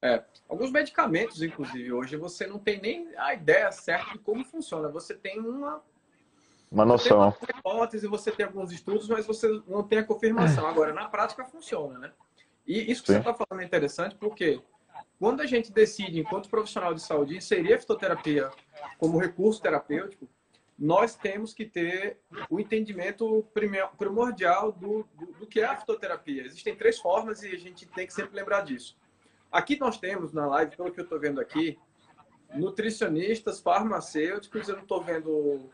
É, 0.05 0.23
alguns 0.49 0.71
medicamentos, 0.71 1.43
inclusive, 1.43 1.93
hoje 1.93 2.17
você 2.17 2.47
não 2.47 2.59
tem 2.59 2.81
nem 2.81 3.09
a 3.17 3.35
ideia 3.35 3.73
certa 3.73 4.13
de 4.13 4.19
como 4.19 4.45
funciona. 4.45 4.89
Você 4.91 5.13
tem 5.13 5.41
uma 5.41 5.83
uma 6.71 6.85
noção. 6.85 7.31
Você 7.31 7.47
tem 7.47 7.55
uma 7.55 7.59
hipótese, 7.59 8.07
você 8.07 8.31
tem 8.31 8.47
alguns 8.47 8.73
estudos, 8.73 9.09
mas 9.09 9.27
você 9.27 9.63
não 9.67 9.83
tem 9.83 9.99
a 9.99 10.05
confirmação. 10.05 10.67
É. 10.67 10.71
Agora, 10.71 10.93
na 10.93 11.09
prática, 11.09 11.45
funciona, 11.45 11.99
né? 11.99 12.13
E 12.67 12.91
isso 12.91 13.03
que 13.03 13.13
Sim. 13.13 13.23
você 13.23 13.31
está 13.31 13.35
falando 13.35 13.63
é 13.63 13.65
interessante 13.65 14.15
porque 14.17 14.61
quando 15.19 15.41
a 15.41 15.47
gente 15.47 15.73
decide, 15.73 16.21
enquanto 16.21 16.49
profissional 16.49 16.95
de 16.95 17.01
saúde, 17.01 17.37
inserir 17.37 17.75
a 17.75 17.79
fitoterapia 17.79 18.51
como 18.99 19.19
recurso 19.19 19.61
terapêutico, 19.61 20.29
nós 20.79 21.17
temos 21.17 21.53
que 21.53 21.65
ter 21.65 22.19
o 22.49 22.61
entendimento 22.61 23.45
primordial 23.97 24.71
do, 24.71 25.05
do, 25.15 25.27
do, 25.33 25.47
que 25.47 25.61
é 25.61 25.65
a 25.65 25.77
fitoterapia. 25.77 26.45
Existem 26.45 26.77
três 26.77 26.99
formas 27.01 27.43
e 27.43 27.49
a 27.49 27.59
gente 27.59 27.85
tem 27.87 28.07
que 28.07 28.13
sempre 28.13 28.37
lembrar 28.37 28.61
disso. 28.61 28.97
Aqui 29.51 29.79
nós 29.81 29.99
temos 29.99 30.33
na 30.33 30.47
live, 30.47 30.77
pelo 30.77 30.93
que 30.93 31.01
eu 31.01 31.05
estou 31.05 31.19
vendo 31.19 31.41
aqui, 31.41 31.77
nutricionistas, 32.55 33.59
farmacêuticos, 33.59 34.69
eu 34.69 34.77
não 34.77 34.83
estou 34.83 35.03
vendo 35.03 35.69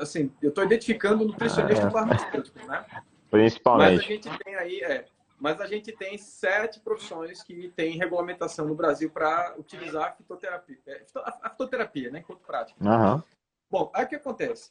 assim, 0.00 0.32
eu 0.42 0.50
estou 0.50 0.64
identificando 0.64 1.24
nutricionista 1.24 1.86
é. 1.86 1.90
farmacêutico, 1.90 2.66
né? 2.66 2.84
Principalmente. 3.30 3.96
Mas 3.96 4.04
a 4.04 4.08
gente 4.08 4.44
tem 4.44 4.54
aí, 4.54 4.80
é, 4.82 5.04
mas 5.38 5.60
a 5.60 5.66
gente 5.66 5.92
tem 5.92 6.18
sete 6.18 6.80
profissões 6.80 7.42
que 7.42 7.72
têm 7.76 7.96
regulamentação 7.96 8.66
no 8.66 8.74
Brasil 8.74 9.10
para 9.10 9.54
utilizar 9.58 10.08
a 10.08 10.12
fitoterapia, 10.12 10.78
é, 10.86 11.04
a 11.42 11.50
fitoterapia, 11.50 12.10
né, 12.10 12.20
enquanto 12.20 12.40
prática. 12.40 12.78
Uhum. 12.82 13.22
Bom, 13.70 13.90
aí 13.94 14.04
o 14.04 14.08
que 14.08 14.16
acontece? 14.16 14.70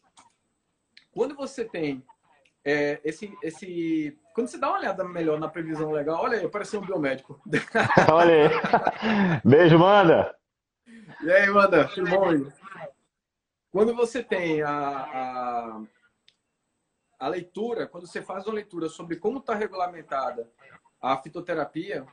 Quando 1.12 1.36
você 1.36 1.64
tem 1.64 2.04
é, 2.66 3.00
esse, 3.04 3.34
esse, 3.42 4.18
quando 4.36 4.48
você 4.48 4.58
dá 4.58 4.68
uma 4.70 4.80
olhada 4.80 5.04
melhor 5.04 5.40
na 5.40 5.48
previsão 5.48 5.92
legal, 5.92 6.22
olha 6.22 6.38
aí, 6.38 6.46
apareceu 6.46 6.82
um 6.82 6.86
biomédico. 6.86 7.40
olha 8.12 8.34
aí. 8.34 9.42
Beijo, 9.46 9.80
Manda. 9.80 10.36
E 11.22 11.32
aí, 11.32 11.50
Manda, 11.50 11.88
tudo 11.88 12.10
bom? 12.10 12.52
Quando 13.78 13.94
você 13.94 14.24
tem 14.24 14.64
a, 14.64 14.72
a, 14.72 15.82
a 17.20 17.28
leitura, 17.28 17.86
quando 17.86 18.08
você 18.08 18.24
faz 18.24 18.44
uma 18.48 18.56
leitura 18.56 18.90
sobre 18.90 19.18
como 19.18 19.38
está 19.38 19.54
regulamentada 19.54 20.50
a 21.00 21.16
fitoterapia, 21.16 22.04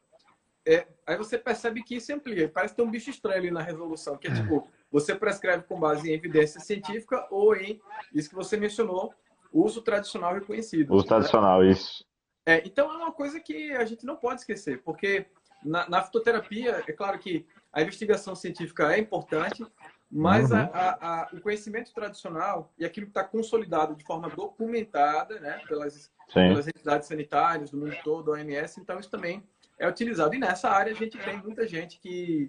é, 0.69 0.87
aí 1.07 1.17
você 1.17 1.39
percebe 1.39 1.83
que 1.83 1.95
isso 1.95 2.13
amplia. 2.13 2.51
Parece 2.51 2.77
ter 2.77 2.83
um 2.83 2.91
bicho 2.91 3.09
estranho 3.09 3.39
ali 3.39 3.51
na 3.51 3.63
resolução, 3.63 4.19
que 4.19 4.29
é 4.29 4.35
tipo, 4.35 4.69
você 4.93 5.15
prescreve 5.15 5.63
com 5.63 5.81
base 5.81 6.11
em 6.11 6.13
evidência 6.13 6.61
científica 6.61 7.27
ou 7.31 7.57
em 7.57 7.81
isso 8.13 8.29
que 8.29 8.35
você 8.35 8.59
mencionou, 8.59 9.15
uso 9.51 9.81
tradicional 9.81 10.35
reconhecido. 10.35 10.93
Uso 10.93 11.05
né? 11.05 11.09
tradicional, 11.09 11.65
isso. 11.65 12.05
É, 12.45 12.63
então 12.67 12.93
é 12.93 12.97
uma 12.99 13.13
coisa 13.13 13.41
que 13.41 13.73
a 13.73 13.87
gente 13.87 14.05
não 14.05 14.17
pode 14.17 14.41
esquecer, 14.41 14.83
porque 14.83 15.29
na, 15.65 15.89
na 15.89 16.03
fitoterapia, 16.03 16.85
é 16.87 16.93
claro 16.93 17.19
que 17.19 17.47
a 17.73 17.81
investigação 17.81 18.35
científica 18.37 18.95
é 18.95 18.99
importante, 18.99 19.65
mas 20.17 20.53
uhum. 20.53 20.59
a, 20.59 20.61
a, 20.63 21.23
a, 21.23 21.29
o 21.33 21.41
conhecimento 21.41 21.93
tradicional 21.93 22.73
e 22.79 22.85
aquilo 22.85 23.07
que 23.07 23.11
está 23.11 23.25
consolidado 23.25 23.97
de 23.97 24.05
forma 24.05 24.29
documentada 24.29 25.41
né, 25.41 25.61
pelas, 25.67 26.09
pelas, 26.33 26.69
entidades 26.69 27.09
sanitárias 27.09 27.73
do 27.73 27.79
mundo 27.79 27.97
todo, 28.05 28.31
OMS, 28.31 28.81
então 28.81 29.01
isso 29.01 29.11
também 29.11 29.43
é 29.77 29.89
utilizado. 29.89 30.33
E 30.33 30.39
nessa 30.39 30.71
área 30.71 30.93
a 30.93 30.95
gente 30.95 31.19
tem 31.19 31.37
muita 31.39 31.67
gente 31.67 31.99
que, 31.99 32.49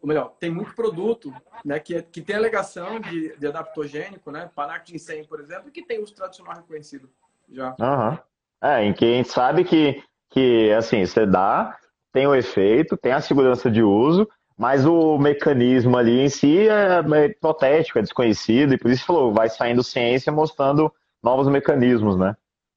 ou 0.00 0.08
melhor, 0.08 0.34
tem 0.40 0.50
muito 0.50 0.74
produto 0.74 1.30
né, 1.62 1.78
que, 1.78 1.96
é, 1.96 2.00
que 2.00 2.22
tem 2.22 2.34
alegação 2.34 2.98
de, 2.98 3.36
de 3.36 3.46
adaptogênico, 3.46 4.30
né, 4.30 4.50
panac 4.54 4.90
ginseng, 4.90 5.26
por 5.26 5.38
exemplo, 5.38 5.70
que 5.70 5.82
tem 5.82 6.02
uso 6.02 6.14
tradicional 6.14 6.56
reconhecido 6.56 7.10
já. 7.50 7.76
Uhum. 7.78 8.18
É, 8.62 8.82
em 8.82 8.94
que 8.94 9.04
a 9.04 9.16
gente 9.18 9.28
sabe 9.28 9.64
que, 9.64 10.02
que 10.30 10.72
assim, 10.72 11.04
você 11.04 11.26
dá, 11.26 11.78
tem 12.10 12.26
o 12.26 12.34
efeito, 12.34 12.96
tem 12.96 13.12
a 13.12 13.20
segurança 13.20 13.70
de 13.70 13.82
uso, 13.82 14.26
mas 14.56 14.86
o 14.86 15.18
mecanismo 15.18 15.96
ali 15.96 16.20
em 16.20 16.28
si 16.28 16.68
é, 16.68 17.00
é 17.00 17.26
hipotético, 17.26 17.98
é 17.98 18.02
desconhecido, 18.02 18.74
e 18.74 18.78
por 18.78 18.90
isso 18.90 19.04
falou, 19.04 19.32
vai 19.32 19.48
saindo 19.48 19.82
ciência 19.82 20.32
mostrando 20.32 20.92
novos 21.22 21.48
mecanismos, 21.48 22.16
né? 22.16 22.36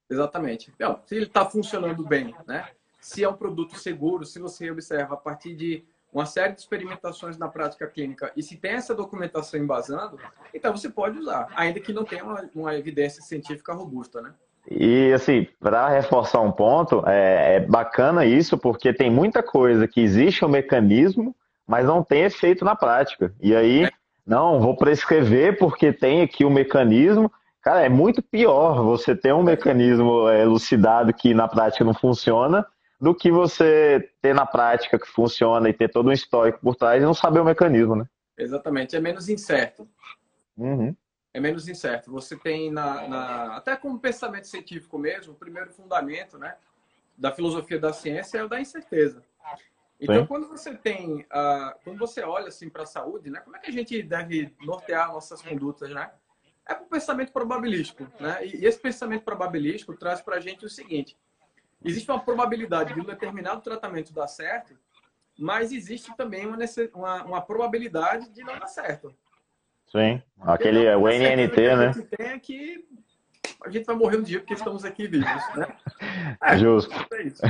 Exatamente. 0.10 0.72
Então, 0.76 1.00
se 1.06 1.16
ele 1.16 1.26
está 1.26 1.46
funcionando 1.46 2.04
bem, 2.04 2.36
né? 2.48 2.68
Se 3.00 3.24
é 3.24 3.30
um 3.30 3.34
produto 3.34 3.78
seguro, 3.78 4.26
se 4.26 4.40
você 4.40 4.70
observa 4.70 5.14
a 5.14 5.18
partir 5.18 5.56
de 5.56 5.86
uma 6.12 6.26
série 6.26 6.54
de 6.54 6.60
experimentações 6.60 7.38
na 7.38 7.48
prática 7.48 7.88
clínica 7.88 8.32
e 8.36 8.42
se 8.42 8.58
tem 8.58 8.72
essa 8.72 8.96
documentação 8.96 9.60
embasando, 9.60 10.18
então 10.54 10.76
você 10.76 10.90
pode 10.90 11.20
usar, 11.20 11.48
ainda 11.56 11.80
que 11.80 11.94
não 11.94 12.04
tenha 12.04 12.24
uma, 12.24 12.50
uma 12.54 12.76
evidência 12.76 13.22
científica 13.22 13.74
robusta, 13.74 14.22
né? 14.22 14.34
E 14.70 15.12
assim, 15.14 15.48
para 15.60 15.88
reforçar 15.90 16.42
um 16.42 16.52
ponto, 16.52 17.04
é, 17.08 17.56
é, 17.56 17.60
bacana 17.60 18.26
isso 18.26 18.58
porque 18.58 18.94
tem 18.94 19.10
muita 19.10 19.42
coisa 19.42 19.88
que 19.88 20.02
existe 20.02 20.44
um 20.44 20.50
mecanismo, 20.50 21.36
mas 21.70 21.86
não 21.86 22.04
tem 22.04 22.24
efeito 22.24 22.66
na 22.66 22.76
prática. 22.76 23.32
E 23.40 23.56
aí, 23.56 23.88
não, 24.26 24.60
vou 24.60 24.76
prescrever 24.76 25.60
porque 25.60 25.94
tem 25.94 26.24
aqui 26.24 26.44
o 26.44 26.48
um 26.48 26.52
mecanismo. 26.52 27.32
Cara, 27.62 27.86
é 27.86 27.90
muito 27.90 28.24
pior 28.24 28.84
você 28.84 29.16
ter 29.16 29.36
um 29.36 29.44
mecanismo 29.44 30.28
elucidado 30.32 31.14
que 31.14 31.32
na 31.32 31.48
prática 31.48 31.86
não 31.86 31.94
funciona 31.94 32.66
do 33.00 33.14
que 33.14 33.32
você 33.32 34.10
ter 34.20 34.34
na 34.34 34.48
prática 34.48 34.98
que 34.98 35.08
funciona 35.08 35.70
e 35.70 35.74
ter 35.74 35.90
todo 35.90 36.10
um 36.10 36.12
histórico 36.12 36.60
por 36.60 36.76
trás 36.76 37.04
e 37.04 37.06
não 37.06 37.14
saber 37.14 37.40
o 37.40 37.46
mecanismo, 37.46 37.96
né? 37.96 38.06
Exatamente, 38.36 38.96
é 38.96 39.00
menos 39.00 39.30
incerto. 39.30 39.88
Uhum. 40.58 40.96
É 41.32 41.40
menos 41.40 41.68
incerto. 41.68 42.12
Você 42.12 42.36
tem 42.36 42.72
na, 42.72 43.08
na, 43.08 43.58
até 43.58 43.76
como 43.76 44.00
pensamento 44.00 44.48
científico 44.48 44.98
mesmo, 44.98 45.34
o 45.34 45.36
primeiro 45.36 45.70
fundamento, 45.70 46.40
né, 46.40 46.56
da 47.16 47.32
filosofia 47.32 47.80
da 47.80 47.94
ciência 47.94 48.40
é 48.40 48.44
o 48.44 48.50
da 48.50 48.60
incerteza. 48.60 49.24
Então, 50.00 50.22
Sim. 50.22 50.25
quando 50.25 50.48
você 50.48 50.74
tem, 50.75 51.22
uh, 51.24 51.77
quando 51.84 52.00
você 52.00 52.22
olha 52.22 52.48
assim 52.48 52.70
para 52.70 52.84
a 52.84 52.86
saúde, 52.86 53.29
né, 53.29 53.41
como 53.41 53.58
é 53.58 53.60
que 53.60 53.70
a 53.70 53.74
gente 53.74 54.01
deve 54.01 54.56
nortear 54.62 55.12
nossas 55.12 55.41
condutas, 55.41 55.89
né? 55.89 56.10
É 56.65 56.74
para 56.74 56.84
o 56.84 56.88
pensamento 56.88 57.34
probabilístico, 57.34 58.08
né? 58.20 58.46
E, 58.46 58.65
esse 58.65 58.79
pensamento 58.79 59.24
probabilístico 59.24 59.94
traz 59.96 60.22
para 60.22 60.38
a 60.38 60.39
gente 60.39 60.65
o 60.65 60.70
seguinte: 60.70 61.18
existe 61.84 62.10
uma 62.10 62.20
probabilidade 62.20 62.94
de 62.94 63.01
um 63.01 63.03
determinado 63.03 63.62
tratamento 63.62 64.13
dar 64.13 64.27
certo, 64.27 64.77
mas 65.38 65.74
existe 65.74 66.15
também 66.15 66.46
uma, 66.46 66.58
uma, 66.94 67.24
uma 67.24 67.41
probabilidade 67.41 68.29
de 68.29 68.41
não 68.44 68.58
dar 68.58 68.68
certo. 68.68 69.13
Sim, 69.88 70.22
aquele 70.39 70.86
é 70.86 70.96
o 70.96 71.10
NNT, 71.10 71.75
né? 71.75 71.88
A 71.88 71.91
gente 71.91 72.08
tem 72.08 72.27
é 72.27 72.39
que 72.39 72.86
a 73.65 73.70
gente 73.70 73.86
vai 73.86 73.96
morrer 73.96 74.18
um 74.18 74.24
dia 74.24 74.39
porque 74.39 74.53
estamos 74.53 74.86
aqui 74.86 75.08
vivos, 75.08 75.56
né? 75.56 75.68
É, 76.41 76.58
Justo. 76.58 76.94
É 77.12 77.24
isso. 77.24 77.41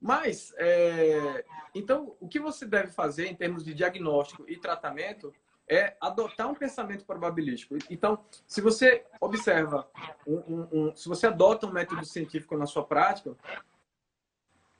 Mas, 0.00 0.54
é... 0.56 1.44
então, 1.74 2.16
o 2.18 2.26
que 2.26 2.40
você 2.40 2.64
deve 2.64 2.90
fazer 2.90 3.26
em 3.26 3.34
termos 3.34 3.64
de 3.64 3.74
diagnóstico 3.74 4.44
e 4.48 4.56
tratamento 4.56 5.32
é 5.68 5.96
adotar 6.00 6.48
um 6.48 6.54
pensamento 6.54 7.04
probabilístico. 7.04 7.76
Então, 7.88 8.24
se 8.44 8.60
você 8.60 9.04
observa, 9.20 9.88
um, 10.26 10.36
um, 10.36 10.68
um, 10.72 10.96
se 10.96 11.08
você 11.08 11.28
adota 11.28 11.66
um 11.66 11.72
método 11.72 12.04
científico 12.04 12.56
na 12.56 12.66
sua 12.66 12.84
prática 12.84 13.36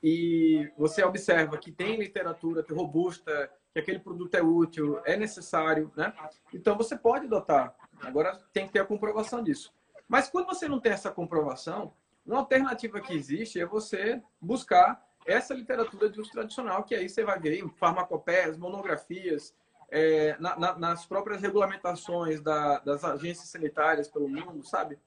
e 0.02 0.68
você 0.76 1.04
observa 1.04 1.56
que 1.58 1.70
tem 1.70 1.96
literatura 1.96 2.64
robusta, 2.68 3.52
que 3.72 3.78
aquele 3.78 4.00
produto 4.00 4.34
é 4.34 4.42
útil, 4.42 5.00
é 5.04 5.16
necessário, 5.16 5.92
né? 5.96 6.12
Então 6.52 6.76
você 6.76 6.96
pode 6.98 7.26
adotar. 7.26 7.72
Agora 8.00 8.36
tem 8.52 8.66
que 8.66 8.72
ter 8.72 8.80
a 8.80 8.84
comprovação 8.84 9.44
disso. 9.44 9.72
Mas 10.08 10.28
quando 10.28 10.46
você 10.46 10.66
não 10.66 10.80
tem 10.80 10.90
essa 10.90 11.12
comprovação, 11.12 11.94
uma 12.26 12.38
alternativa 12.38 13.00
que 13.00 13.14
existe 13.14 13.60
é 13.60 13.66
você 13.66 14.20
buscar 14.40 15.00
essa 15.30 15.54
literatura 15.54 16.08
de 16.10 16.20
uso 16.20 16.30
tradicional, 16.30 16.84
que 16.84 16.94
aí 16.94 17.08
você 17.08 17.24
vai 17.24 17.38
ver 17.38 17.58
em 17.58 17.68
farmacopeias, 17.68 18.58
monografias, 18.58 19.54
é, 19.90 20.36
na, 20.38 20.58
na, 20.58 20.78
nas 20.78 21.06
próprias 21.06 21.40
regulamentações 21.40 22.40
da, 22.40 22.78
das 22.78 23.04
agências 23.04 23.48
sanitárias 23.48 24.08
pelo 24.08 24.28
mundo, 24.28 24.62
sabe? 24.64 24.98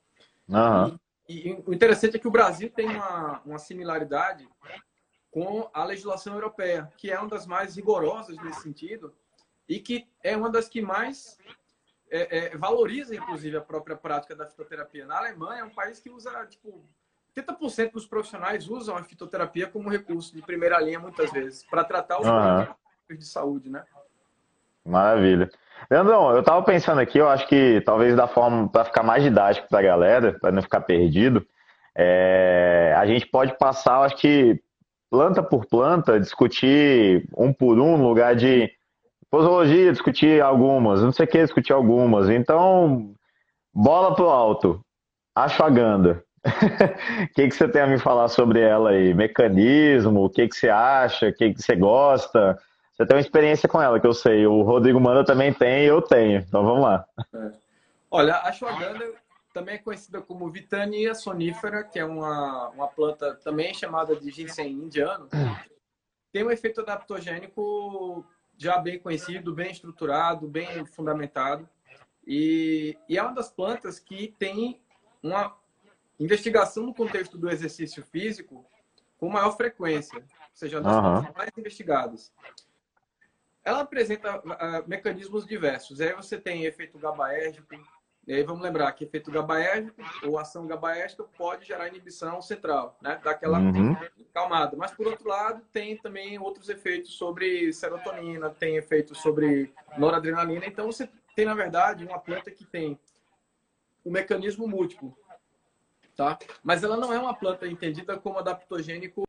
Uhum. 0.47 0.99
E, 1.27 1.49
e, 1.49 1.63
o 1.65 1.73
interessante 1.73 2.17
é 2.17 2.19
que 2.19 2.27
o 2.27 2.31
Brasil 2.31 2.69
tem 2.69 2.89
uma, 2.89 3.41
uma 3.45 3.57
similaridade 3.57 4.47
com 5.31 5.69
a 5.73 5.83
legislação 5.83 6.33
europeia, 6.33 6.91
que 6.97 7.09
é 7.09 7.17
uma 7.17 7.29
das 7.29 7.47
mais 7.47 7.75
rigorosas 7.75 8.37
nesse 8.37 8.61
sentido 8.61 9.13
e 9.67 9.79
que 9.79 10.07
é 10.21 10.35
uma 10.35 10.49
das 10.49 10.67
que 10.67 10.81
mais 10.81 11.37
é, 12.11 12.37
é, 12.37 12.57
valoriza, 12.57 13.15
inclusive, 13.15 13.57
a 13.57 13.61
própria 13.61 13.95
prática 13.95 14.35
da 14.35 14.45
fitoterapia. 14.45 15.05
Na 15.05 15.17
Alemanha, 15.17 15.61
é 15.61 15.63
um 15.63 15.73
país 15.73 15.99
que 15.99 16.11
usa, 16.11 16.45
tipo, 16.45 16.85
80% 17.37 17.91
dos 17.91 18.05
profissionais 18.05 18.67
usam 18.67 18.95
a 18.95 19.03
fitoterapia 19.03 19.67
como 19.67 19.89
recurso 19.89 20.35
de 20.35 20.41
primeira 20.41 20.79
linha, 20.79 20.99
muitas 20.99 21.31
vezes, 21.31 21.63
para 21.69 21.83
tratar 21.83 22.19
os 22.19 22.27
uhum. 22.27 22.33
problemas 22.33 22.75
de 23.09 23.25
saúde, 23.25 23.69
né? 23.69 23.83
Maravilha. 24.85 25.49
Leandrão, 25.89 26.31
eu 26.31 26.39
estava 26.39 26.61
pensando 26.63 26.99
aqui, 26.99 27.17
eu 27.17 27.27
acho 27.27 27.47
que 27.47 27.81
talvez 27.81 28.15
da 28.15 28.27
forma 28.27 28.69
para 28.69 28.85
ficar 28.85 29.03
mais 29.03 29.23
didático 29.23 29.67
para 29.67 29.79
a 29.79 29.83
galera, 29.83 30.37
para 30.39 30.51
não 30.51 30.61
ficar 30.61 30.81
perdido, 30.81 31.45
é, 31.95 32.93
a 32.97 33.05
gente 33.05 33.25
pode 33.27 33.57
passar, 33.57 34.01
acho 34.01 34.17
que 34.17 34.61
planta 35.09 35.43
por 35.43 35.65
planta, 35.65 36.19
discutir 36.19 37.27
um 37.37 37.53
por 37.53 37.79
um, 37.79 37.97
no 37.97 38.07
lugar 38.07 38.35
de 38.35 38.71
posologia, 39.29 39.91
discutir 39.91 40.41
algumas, 40.41 41.01
não 41.01 41.11
sei 41.11 41.25
o 41.25 41.27
que, 41.27 41.41
discutir 41.41 41.73
algumas. 41.73 42.29
Então, 42.29 43.13
bola 43.73 44.15
pro 44.15 44.29
alto. 44.29 44.83
Ashwagandha. 45.35 46.23
O 46.45 47.27
que, 47.33 47.47
que 47.47 47.55
você 47.55 47.67
tem 47.67 47.81
a 47.81 47.88
me 47.88 47.97
falar 47.97 48.27
sobre 48.27 48.59
ela 48.59 48.89
aí? 48.89 49.13
Mecanismo, 49.13 50.25
o 50.25 50.29
que, 50.29 50.47
que 50.47 50.55
você 50.55 50.69
acha, 50.69 51.29
o 51.29 51.33
que, 51.33 51.53
que 51.53 51.62
você 51.62 51.75
gosta? 51.75 52.59
Você 52.91 53.05
tem 53.05 53.15
uma 53.15 53.21
experiência 53.21 53.67
com 53.67 53.81
ela, 53.81 54.00
que 54.00 54.05
eu 54.05 54.13
sei. 54.13 54.45
O 54.45 54.62
Rodrigo 54.62 55.00
Manda 55.00 55.23
também 55.23 55.53
tem 55.53 55.83
e 55.83 55.88
eu 55.88 56.01
tenho. 56.01 56.39
Então 56.39 56.63
vamos 56.63 56.83
lá. 56.83 57.05
É. 57.33 57.51
Olha, 58.12 58.35
a 58.35 58.50
ashwagandha 58.50 59.13
também 59.53 59.75
é 59.75 59.79
conhecida 59.79 60.21
como 60.21 60.50
Vitania 60.51 61.15
sonífera, 61.15 61.83
que 61.83 61.97
é 61.97 62.05
uma, 62.05 62.69
uma 62.69 62.88
planta 62.88 63.35
também 63.35 63.73
chamada 63.73 64.15
de 64.15 64.29
ginseng 64.29 64.69
indiano. 64.69 65.29
Tem 66.31 66.43
um 66.43 66.51
efeito 66.51 66.81
adaptogênico 66.81 68.25
já 68.57 68.77
bem 68.77 69.00
conhecido, 69.00 69.53
bem 69.53 69.71
estruturado, 69.71 70.47
bem 70.47 70.85
fundamentado. 70.85 71.67
E, 72.25 72.97
e 73.07 73.17
é 73.17 73.21
uma 73.21 73.33
das 73.33 73.51
plantas 73.51 74.00
que 74.00 74.33
tem 74.38 74.79
uma 75.21 75.55
investigação 76.20 76.86
no 76.86 76.93
contexto 76.93 77.38
do 77.38 77.50
exercício 77.50 78.03
físico 78.03 78.65
com 79.17 79.29
maior 79.29 79.55
frequência, 79.55 80.20
ou 80.20 80.25
seja, 80.53 80.82
das 80.82 80.96
uhum. 80.96 81.34
mais 81.36 81.50
investigadas 81.58 82.32
ela 83.63 83.82
apresenta 83.82 84.39
uh, 84.39 84.88
mecanismos 84.88 85.46
diversos. 85.46 86.01
Aí 86.01 86.13
você 86.13 86.38
tem 86.38 86.65
efeito 86.65 86.98
gabaérgico, 86.98 87.74
e 88.27 88.34
aí 88.34 88.43
vamos 88.43 88.62
lembrar 88.62 88.91
que 88.91 89.05
efeito 89.05 89.32
gabaérgico 89.32 90.01
ou 90.25 90.38
ação 90.38 90.67
gabaérgica 90.67 91.24
pode 91.38 91.65
gerar 91.65 91.88
inibição 91.88 92.41
central, 92.41 92.97
né? 93.02 93.19
Daquela 93.23 93.60
uhum. 93.60 93.95
calmada. 94.34 94.78
Mas, 94.78 94.91
por 94.91 95.08
outro 95.08 95.28
lado, 95.28 95.62
tem 95.71 95.97
também 95.97 96.39
outros 96.39 96.69
efeitos 96.69 97.13
sobre 97.15 97.71
serotonina, 97.73 98.49
tem 98.49 98.78
efeitos 98.78 99.21
sobre 99.21 99.73
noradrenalina. 99.97 100.65
Então, 100.65 100.91
você 100.91 101.10
tem, 101.36 101.45
na 101.45 101.54
verdade, 101.54 102.06
uma 102.06 102.19
planta 102.19 102.52
que 102.52 102.65
tem 102.65 102.97
um 104.06 104.12
mecanismo 104.12 104.67
múltiplo, 104.67 105.17
tá? 106.15 106.38
Mas 106.63 106.84
ela 106.84 106.97
não 106.97 107.13
é 107.13 107.19
uma 107.19 107.34
planta 107.34 107.67
entendida 107.67 108.17
como 108.17 108.39
adaptogênico 108.39 109.23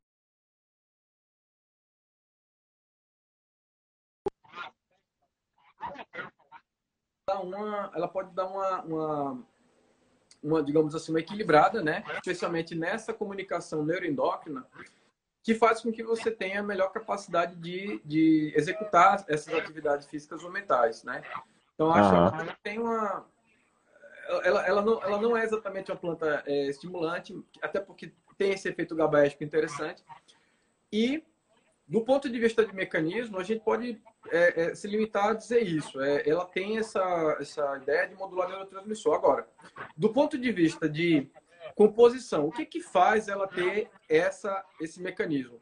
uma, 7.44 7.90
ela 7.94 8.09
pode 8.09 8.35
dar 8.35 8.47
uma, 8.47 8.83
uma, 8.83 9.44
uma, 10.42 10.62
digamos 10.62 10.94
assim, 10.94 11.12
uma 11.12 11.20
equilibrada, 11.20 11.83
né? 11.83 12.05
Especialmente 12.16 12.75
nessa 12.75 13.12
comunicação 13.12 13.85
neuroendócrina, 13.85 14.66
que 15.42 15.55
faz 15.55 15.81
com 15.81 15.92
que 15.92 16.03
você 16.03 16.31
tenha 16.31 16.62
melhor 16.62 16.90
capacidade 16.90 17.57
de, 17.57 18.01
de 18.05 18.53
executar 18.57 19.25
essas 19.29 19.55
atividades 19.55 20.07
físicas 20.07 20.42
ou 20.42 20.51
mentais, 20.51 21.05
né? 21.05 21.23
Então, 21.75 21.92
acho 21.92 22.14
uhum. 22.14 22.31
que 22.31 22.42
ela 22.42 22.59
tem 22.62 22.79
uma... 22.79 23.27
Ela, 24.42 24.66
ela, 24.66 24.82
não, 24.82 25.02
ela 25.02 25.20
não 25.20 25.37
é 25.37 25.44
exatamente 25.44 25.90
uma 25.90 25.98
planta 25.98 26.42
é, 26.46 26.68
estimulante, 26.68 27.34
até 27.60 27.80
porque 27.80 28.12
tem 28.38 28.52
esse 28.52 28.68
efeito 28.68 28.94
gabaético 28.94 29.44
interessante. 29.44 30.02
E 30.92 31.22
do 31.87 32.02
ponto 32.02 32.30
de 32.30 32.38
vista 32.38 32.64
de 32.64 32.74
mecanismo, 32.74 33.38
a 33.38 33.42
gente 33.42 33.62
pode 33.62 34.00
é, 34.30 34.62
é, 34.62 34.74
se 34.74 34.88
limitar 34.88 35.28
a 35.28 35.34
dizer 35.34 35.62
isso. 35.62 36.00
É, 36.00 36.28
ela 36.28 36.46
tem 36.46 36.78
essa, 36.78 37.37
essa 37.38 37.76
ideia 37.76 38.08
de 38.08 38.14
modular 38.14 38.48
neurotransmissor. 38.48 39.14
Agora, 39.14 39.46
do 39.96 40.12
ponto 40.12 40.38
de 40.38 40.50
vista 40.50 40.88
de 40.88 41.30
composição, 41.74 42.46
o 42.46 42.52
que, 42.52 42.64
que 42.64 42.80
faz 42.80 43.28
ela 43.28 43.46
ter 43.46 43.90
essa, 44.08 44.64
esse 44.80 45.00
mecanismo? 45.00 45.60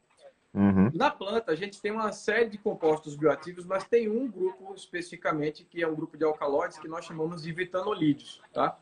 Uhum. 0.55 0.91
Na 0.95 1.11
planta, 1.11 1.51
a 1.53 1.55
gente 1.55 1.81
tem 1.81 1.91
uma 1.91 2.13
série 2.13 2.51
de 2.51 2.59
compostos 2.59 3.17
bioativos, 3.17 3.65
mas 3.65 3.85
tem 3.85 4.09
um 4.09 4.31
grupo 4.31 4.75
especificamente, 4.75 5.65
que 5.65 5.83
é 5.83 5.89
um 5.89 5.95
grupo 5.95 6.17
de 6.17 6.25
alcaloides, 6.25 6.79
que 6.79 6.89
nós 6.89 7.05
chamamos 7.05 7.43
de 7.43 7.53
vitanolídeos. 7.53 8.43
Tá? 8.53 8.79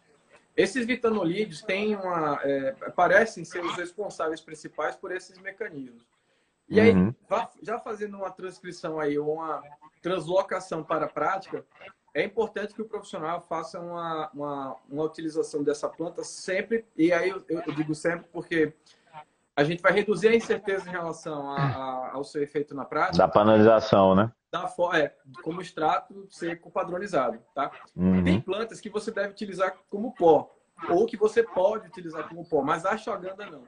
Esses 0.56 0.84
vitanolídeos 0.84 1.62
têm 1.62 1.94
uma, 1.94 2.40
é, 2.42 2.72
parecem 2.90 3.44
ser 3.44 3.64
os 3.64 3.76
responsáveis 3.76 4.40
principais 4.40 4.96
por 4.96 5.12
esses 5.12 5.38
mecanismos. 5.38 6.04
E 6.68 6.78
aí, 6.78 6.92
uhum. 6.92 7.14
já 7.62 7.78
fazendo 7.78 8.16
uma 8.16 8.30
transcrição 8.30 9.00
aí, 9.00 9.18
uma 9.18 9.62
translocação 10.02 10.84
para 10.84 11.06
a 11.06 11.08
prática, 11.08 11.64
é 12.14 12.24
importante 12.24 12.74
que 12.74 12.82
o 12.82 12.84
profissional 12.84 13.40
faça 13.40 13.80
uma, 13.80 14.30
uma, 14.32 14.76
uma 14.88 15.04
utilização 15.04 15.62
dessa 15.62 15.88
planta 15.88 16.24
sempre, 16.24 16.84
e 16.96 17.12
aí 17.12 17.28
eu, 17.28 17.44
eu, 17.48 17.74
digo 17.74 17.94
sempre 17.94 18.26
porque 18.32 18.72
a 19.56 19.64
gente 19.64 19.82
vai 19.82 19.92
reduzir 19.92 20.28
a 20.28 20.34
incerteza 20.34 20.88
em 20.88 20.92
relação 20.92 21.50
a, 21.50 21.60
a, 21.60 22.10
ao 22.12 22.24
seu 22.24 22.42
efeito 22.42 22.74
na 22.74 22.84
prática. 22.84 23.18
Da 23.18 23.28
panelização, 23.28 24.14
né? 24.14 24.32
Da, 24.50 24.72
é, 24.94 25.14
como 25.42 25.60
extrato 25.60 26.26
seco 26.30 26.70
padronizado, 26.70 27.38
tá? 27.54 27.70
Uhum. 27.94 28.24
Tem 28.24 28.40
plantas 28.40 28.80
que 28.80 28.90
você 28.90 29.10
deve 29.10 29.30
utilizar 29.30 29.76
como 29.88 30.14
pó, 30.14 30.50
ou 30.88 31.06
que 31.06 31.16
você 31.16 31.42
pode 31.42 31.86
utilizar 31.88 32.28
como 32.28 32.48
pó, 32.48 32.62
mas 32.62 32.84
a 32.84 32.92
ashwagandha 32.92 33.46
não. 33.46 33.64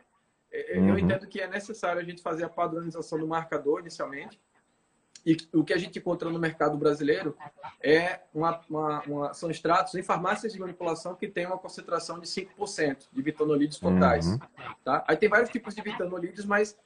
É, 0.51 0.75
é, 0.75 0.79
eu 0.79 0.83
uhum. 0.83 0.99
entendo 0.99 1.27
que 1.27 1.40
é 1.40 1.47
necessário 1.47 2.01
a 2.01 2.05
gente 2.05 2.23
fazer 2.23 2.45
a 2.45 2.49
padronização 2.49 3.18
do 3.18 3.27
marcador 3.27 3.81
inicialmente. 3.81 4.40
E 5.25 5.37
o 5.53 5.63
que 5.63 5.73
a 5.73 5.79
gente 5.79 5.99
encontra 5.99 6.29
no 6.29 6.39
mercado 6.39 6.77
brasileiro 6.77 7.37
é 7.81 8.21
uma, 8.35 8.61
uma, 8.69 9.03
uma, 9.03 9.35
são 9.35 9.51
extratos 9.51 9.95
em 9.95 10.03
farmácias 10.03 10.53
de 10.53 10.59
manipulação 10.59 11.15
que 11.15 11.29
tem 11.29 11.47
uma 11.47 11.59
concentração 11.59 12.19
de 12.19 12.27
5% 12.27 13.07
de 13.13 13.23
vitanolídeos 13.23 13.79
totais. 13.79 14.27
Uhum. 14.27 14.39
Tá? 14.85 15.05
Aí 15.07 15.17
tem 15.17 15.29
vários 15.29 15.51
tipos 15.51 15.75
de 15.75 15.83
vitanolídeos, 15.83 16.45
mas 16.45 16.77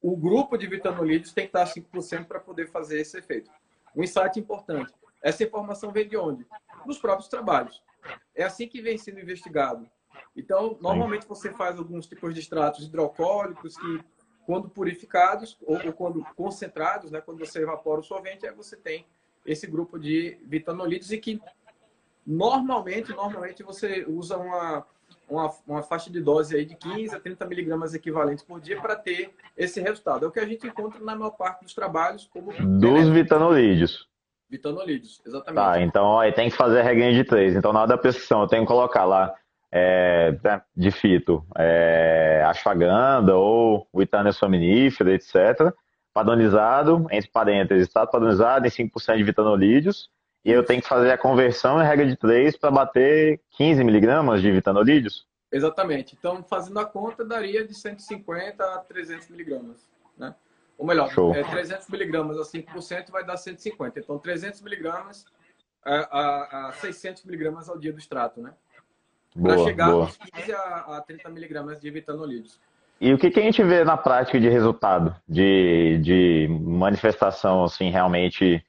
o 0.00 0.16
grupo 0.16 0.56
de 0.56 0.66
vitanolídeos 0.66 1.32
tem 1.32 1.46
que 1.46 1.58
estar 1.58 1.64
5% 1.64 2.24
para 2.26 2.40
poder 2.40 2.68
fazer 2.68 3.00
esse 3.00 3.18
efeito. 3.18 3.50
Um 3.94 4.02
insight 4.02 4.40
importante. 4.40 4.92
Essa 5.22 5.44
informação 5.44 5.92
vem 5.92 6.08
de 6.08 6.16
onde? 6.16 6.46
Dos 6.86 6.98
próprios 6.98 7.28
trabalhos. 7.28 7.82
É 8.34 8.44
assim 8.44 8.66
que 8.68 8.80
vem 8.80 8.96
sendo 8.96 9.20
investigado 9.20 9.86
então, 10.36 10.76
normalmente 10.80 11.26
você 11.26 11.50
faz 11.52 11.78
alguns 11.78 12.06
tipos 12.06 12.34
de 12.34 12.40
extratos 12.40 12.84
hidroalcoólicos 12.84 13.76
que, 13.76 14.00
quando 14.46 14.68
purificados 14.68 15.58
ou, 15.62 15.84
ou, 15.84 15.92
quando 15.92 16.24
concentrados, 16.36 17.10
né, 17.10 17.20
quando 17.20 17.38
você 17.38 17.60
evapora 17.60 18.00
o 18.00 18.04
solvente, 18.04 18.46
aí 18.46 18.54
você 18.54 18.76
tem 18.76 19.04
esse 19.44 19.66
grupo 19.66 19.98
de 19.98 20.38
vitanolídeos 20.44 21.10
e 21.10 21.18
que 21.18 21.40
normalmente, 22.24 23.12
normalmente 23.12 23.62
você 23.62 24.04
usa 24.08 24.36
uma, 24.36 24.86
uma, 25.28 25.54
uma, 25.66 25.82
faixa 25.82 26.10
de 26.10 26.20
dose 26.20 26.56
aí 26.56 26.64
de 26.64 26.76
15 26.76 27.14
a 27.14 27.20
30 27.20 27.44
miligramas 27.46 27.92
equivalentes 27.92 28.44
por 28.44 28.60
dia 28.60 28.80
para 28.80 28.96
ter 28.96 29.30
esse 29.56 29.80
resultado. 29.80 30.24
É 30.24 30.28
o 30.28 30.32
que 30.32 30.40
a 30.40 30.46
gente 30.46 30.66
encontra 30.66 31.00
na 31.00 31.14
maior 31.16 31.30
parte 31.30 31.62
dos 31.64 31.74
trabalhos 31.74 32.28
como... 32.32 32.52
Dos 32.78 33.08
vitanolídeos. 33.08 34.08
Vitanolídeos, 34.48 35.20
exatamente. 35.26 35.64
Tá, 35.64 35.80
então 35.80 36.20
aí 36.20 36.32
tem 36.32 36.48
que 36.48 36.56
fazer 36.56 36.80
a 36.80 36.82
regrinha 36.82 37.12
de 37.12 37.24
três. 37.24 37.56
Então 37.56 37.72
na 37.72 37.80
hora 37.80 37.88
da 37.88 37.98
prescrição 37.98 38.42
eu 38.42 38.48
tenho 38.48 38.62
que 38.62 38.68
colocar 38.68 39.04
lá 39.04 39.34
é, 39.70 40.38
né, 40.42 40.62
de 40.76 40.90
fito, 40.90 41.44
é, 41.56 42.44
ashwagandha 42.46 43.34
ou 43.34 43.86
o 43.92 44.02
Itânia 44.02 44.32
sominífera, 44.32 45.12
etc., 45.12 45.72
padronizado, 46.12 47.06
entre 47.10 47.30
parênteses, 47.30 47.86
está 47.86 48.06
padronizado 48.06 48.66
em 48.66 48.70
5% 48.70 49.16
de 49.16 49.22
vitanolídeos, 49.22 50.08
e 50.44 50.50
eu 50.50 50.64
tenho 50.64 50.80
que 50.80 50.88
fazer 50.88 51.10
a 51.10 51.18
conversão 51.18 51.82
em 51.82 51.84
regra 51.84 52.06
de 52.06 52.16
3 52.16 52.56
para 52.56 52.70
bater 52.70 53.40
15 53.50 53.84
miligramas 53.84 54.40
de 54.40 54.50
vitanolídeos? 54.50 55.26
Exatamente. 55.50 56.16
Então, 56.18 56.42
fazendo 56.44 56.78
a 56.78 56.84
conta, 56.84 57.24
daria 57.24 57.66
de 57.66 57.74
150 57.74 58.64
a 58.64 58.78
300 58.78 59.28
miligramas, 59.28 59.90
né? 60.16 60.34
Ou 60.78 60.86
melhor, 60.86 61.10
é, 61.34 61.42
300 61.42 61.88
miligramas 61.88 62.38
a 62.38 62.42
5% 62.42 63.10
vai 63.10 63.24
dar 63.24 63.36
150. 63.36 63.98
Então, 63.98 64.18
300 64.18 64.60
miligramas 64.60 65.24
a, 65.84 65.94
a, 65.94 66.68
a 66.68 66.72
600 66.72 67.24
miligramas 67.24 67.68
ao 67.68 67.78
dia 67.78 67.92
do 67.92 67.98
extrato, 67.98 68.40
né? 68.40 68.52
Para 69.42 69.58
chegar 69.58 69.90
boa. 69.90 70.06
dos 70.06 70.16
15 70.16 70.52
a, 70.52 70.96
a 70.96 71.00
30 71.06 71.28
miligramas 71.30 71.80
de 71.80 71.90
vitanolídeos. 71.90 72.60
E 73.00 73.12
o 73.12 73.18
que, 73.18 73.30
que, 73.30 73.40
a 73.40 73.42
gente 73.42 73.62
vê 73.62 73.84
na 73.84 73.96
prática 73.96 74.40
de 74.40 74.48
resultado, 74.48 75.14
de, 75.28 75.98
de 76.02 76.48
manifestação, 76.48 77.64
assim, 77.64 77.90
realmente 77.90 78.64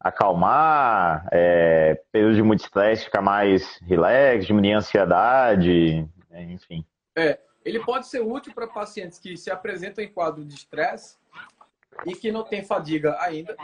acalmar, 0.00 1.28
é, 1.30 2.00
período 2.10 2.36
de 2.36 2.42
muito 2.42 2.60
estresse 2.60 3.04
ficar 3.04 3.20
mais 3.20 3.78
relax, 3.82 4.46
diminuir 4.46 4.74
a 4.74 4.78
ansiedade, 4.78 6.08
enfim. 6.32 6.84
É, 7.14 7.38
ele 7.64 7.80
pode 7.80 8.06
ser 8.06 8.20
útil 8.20 8.54
para 8.54 8.66
pacientes 8.66 9.18
que 9.18 9.36
se 9.36 9.50
apresentam 9.50 10.02
em 10.02 10.08
quadro 10.08 10.44
de 10.44 10.54
estresse 10.54 11.18
e 12.06 12.14
que 12.14 12.32
não 12.32 12.44
tem 12.44 12.64
fadiga 12.64 13.18
ainda, 13.20 13.54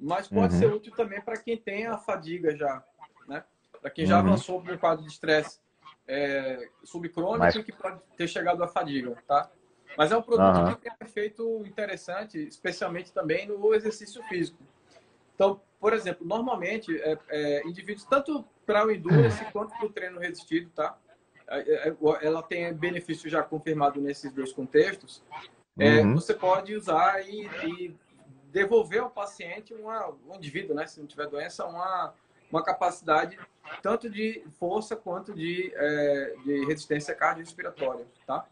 mas 0.00 0.26
pode 0.26 0.54
uhum. 0.54 0.60
ser 0.60 0.72
útil 0.72 0.92
também 0.96 1.20
para 1.20 1.36
quem 1.36 1.56
tem 1.56 1.86
a 1.86 1.98
fadiga 1.98 2.56
já, 2.56 2.82
né? 3.28 3.44
Para 3.80 3.90
quem 3.90 4.04
já 4.04 4.14
uhum. 4.14 4.26
avançou 4.26 4.60
para 4.60 4.74
um 4.74 4.78
quadro 4.78 5.04
de 5.04 5.12
estresse 5.12 5.60
é, 6.08 6.68
subcrônico 6.82 7.38
Mas... 7.38 7.56
que 7.58 7.72
pode 7.72 8.00
ter 8.16 8.26
chegado 8.26 8.64
à 8.64 8.66
fadiga, 8.66 9.16
tá? 9.26 9.50
Mas 9.96 10.10
é 10.10 10.16
um 10.16 10.22
produto 10.22 10.56
uhum. 10.56 10.74
que 10.74 10.82
tem 10.82 10.92
um 10.92 11.04
efeito 11.04 11.66
interessante, 11.66 12.38
especialmente 12.38 13.12
também 13.12 13.46
no 13.46 13.74
exercício 13.74 14.22
físico. 14.24 14.58
Então, 15.34 15.60
por 15.80 15.92
exemplo, 15.92 16.26
normalmente, 16.26 16.96
é, 17.00 17.18
é, 17.28 17.66
indivíduos, 17.66 18.04
tanto 18.04 18.44
para 18.66 18.86
o 18.86 18.90
endurance 18.90 19.44
quanto 19.52 19.76
para 19.76 19.86
o 19.86 19.90
treino 19.90 20.18
resistido, 20.18 20.70
tá? 20.74 20.98
É, 21.46 21.88
é, 21.88 21.96
ela 22.22 22.42
tem 22.42 22.72
benefício 22.74 23.30
já 23.30 23.42
confirmado 23.42 24.00
nesses 24.00 24.32
dois 24.32 24.52
contextos. 24.52 25.22
É, 25.78 26.00
uhum. 26.00 26.14
Você 26.14 26.34
pode 26.34 26.74
usar 26.74 27.26
e, 27.26 27.46
e, 27.64 27.96
devolver 28.50 29.00
ao 29.00 29.10
paciente, 29.10 29.72
uma, 29.74 30.08
um 30.28 30.34
indivíduo, 30.34 30.74
né, 30.74 30.86
se 30.86 30.98
não 31.00 31.06
tiver 31.06 31.28
doença, 31.28 31.64
uma, 31.64 32.12
uma 32.50 32.62
capacidade 32.62 33.38
tanto 33.82 34.08
de 34.08 34.44
força 34.58 34.96
quanto 34.96 35.34
de, 35.34 35.72
é, 35.74 36.34
de 36.44 36.64
resistência 36.64 37.14
cardiorrespiratória, 37.14 38.06
tá? 38.26 38.46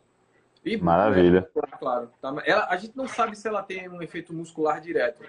E, 0.64 0.76
Maravilha. 0.76 1.48
É, 1.54 1.76
claro. 1.78 2.10
Tá? 2.20 2.34
Ela, 2.44 2.66
a 2.68 2.76
gente 2.76 2.96
não 2.96 3.06
sabe 3.06 3.36
se 3.36 3.46
ela 3.46 3.62
tem 3.62 3.88
um 3.88 4.02
efeito 4.02 4.34
muscular 4.34 4.80
direto, 4.80 5.22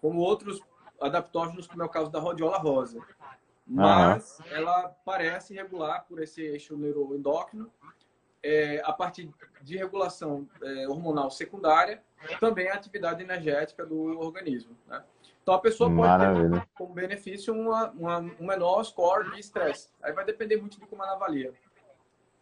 como 0.00 0.18
outros 0.20 0.60
adaptógenos, 1.00 1.66
como 1.66 1.82
é 1.82 1.86
o 1.86 1.88
caso 1.88 2.10
da 2.10 2.18
rodiola 2.18 2.58
rosa. 2.58 3.00
Mas 3.66 4.38
uhum. 4.40 4.46
ela 4.50 4.88
parece 5.04 5.54
regular 5.54 6.04
por 6.08 6.20
esse 6.20 6.42
eixo 6.42 6.76
neuroendócrino, 6.76 7.70
é, 8.42 8.82
a 8.84 8.92
partir 8.92 9.30
de 9.62 9.76
regulação 9.76 10.48
é, 10.60 10.88
hormonal 10.88 11.30
secundária, 11.30 12.02
também 12.40 12.68
a 12.68 12.74
atividade 12.74 13.22
energética 13.22 13.84
do 13.84 14.18
organismo. 14.18 14.76
Né? 14.86 15.02
Então 15.42 15.54
a 15.54 15.58
pessoa 15.58 15.88
pode 15.88 16.00
Maravilha. 16.00 16.60
ter 16.60 16.68
como 16.74 16.94
benefício 16.94 17.52
uma, 17.52 17.90
uma, 17.90 18.18
um 18.18 18.46
menor 18.46 18.84
score 18.84 19.30
de 19.32 19.40
estresse. 19.40 19.88
Aí 20.02 20.12
vai 20.12 20.24
depender 20.24 20.56
muito 20.56 20.78
de 20.78 20.86
como 20.86 21.02
ela 21.02 21.14
avalia. 21.14 21.52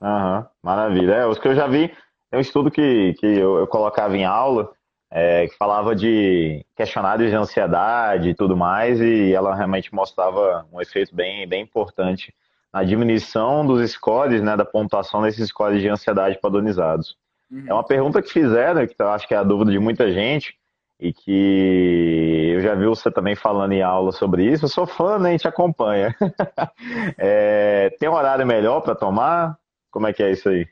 Aham, 0.02 0.48
maravilha. 0.62 1.12
É, 1.12 1.26
os 1.26 1.38
que 1.38 1.48
eu 1.48 1.54
já 1.54 1.66
vi, 1.66 1.88
tem 2.30 2.38
um 2.38 2.40
estudo 2.40 2.70
que, 2.70 3.14
que 3.14 3.26
eu, 3.26 3.58
eu 3.58 3.66
colocava 3.66 4.16
em 4.16 4.24
aula, 4.24 4.72
é, 5.10 5.48
que 5.48 5.56
falava 5.56 5.94
de 5.94 6.64
questionários 6.76 7.30
de 7.30 7.36
ansiedade 7.36 8.30
e 8.30 8.34
tudo 8.34 8.56
mais, 8.56 9.00
e 9.00 9.32
ela 9.32 9.54
realmente 9.54 9.94
mostrava 9.94 10.66
um 10.72 10.80
efeito 10.80 11.14
bem, 11.14 11.46
bem 11.48 11.62
importante 11.62 12.34
na 12.72 12.84
diminuição 12.84 13.66
dos 13.66 13.90
scores, 13.90 14.42
né, 14.42 14.56
da 14.56 14.64
pontuação 14.64 15.22
desses 15.22 15.48
scores 15.48 15.82
de 15.82 15.88
ansiedade 15.88 16.38
padronizados. 16.40 17.16
Uhum. 17.50 17.64
É 17.66 17.72
uma 17.72 17.84
pergunta 17.84 18.22
que 18.22 18.32
fizeram, 18.32 18.86
que 18.86 18.94
eu 18.98 19.08
acho 19.08 19.26
que 19.26 19.34
é 19.34 19.36
a 19.36 19.42
dúvida 19.42 19.72
de 19.72 19.78
muita 19.78 20.10
gente, 20.12 20.54
e 21.00 21.12
que 21.12 22.52
eu 22.54 22.60
já 22.60 22.74
vi 22.74 22.84
você 22.84 23.10
também 23.10 23.34
falando 23.34 23.72
em 23.72 23.82
aula 23.82 24.12
sobre 24.12 24.44
isso. 24.44 24.66
Eu 24.66 24.68
sou 24.68 24.86
fã, 24.86 25.18
né? 25.18 25.30
A 25.30 25.32
gente 25.32 25.48
acompanha. 25.48 26.14
é, 27.18 27.90
tem 27.98 28.08
um 28.08 28.14
horário 28.14 28.46
melhor 28.46 28.82
para 28.82 28.94
tomar? 28.94 29.58
Como 29.90 30.06
é 30.06 30.12
que 30.12 30.22
é 30.22 30.30
isso 30.30 30.50
aí? 30.50 30.68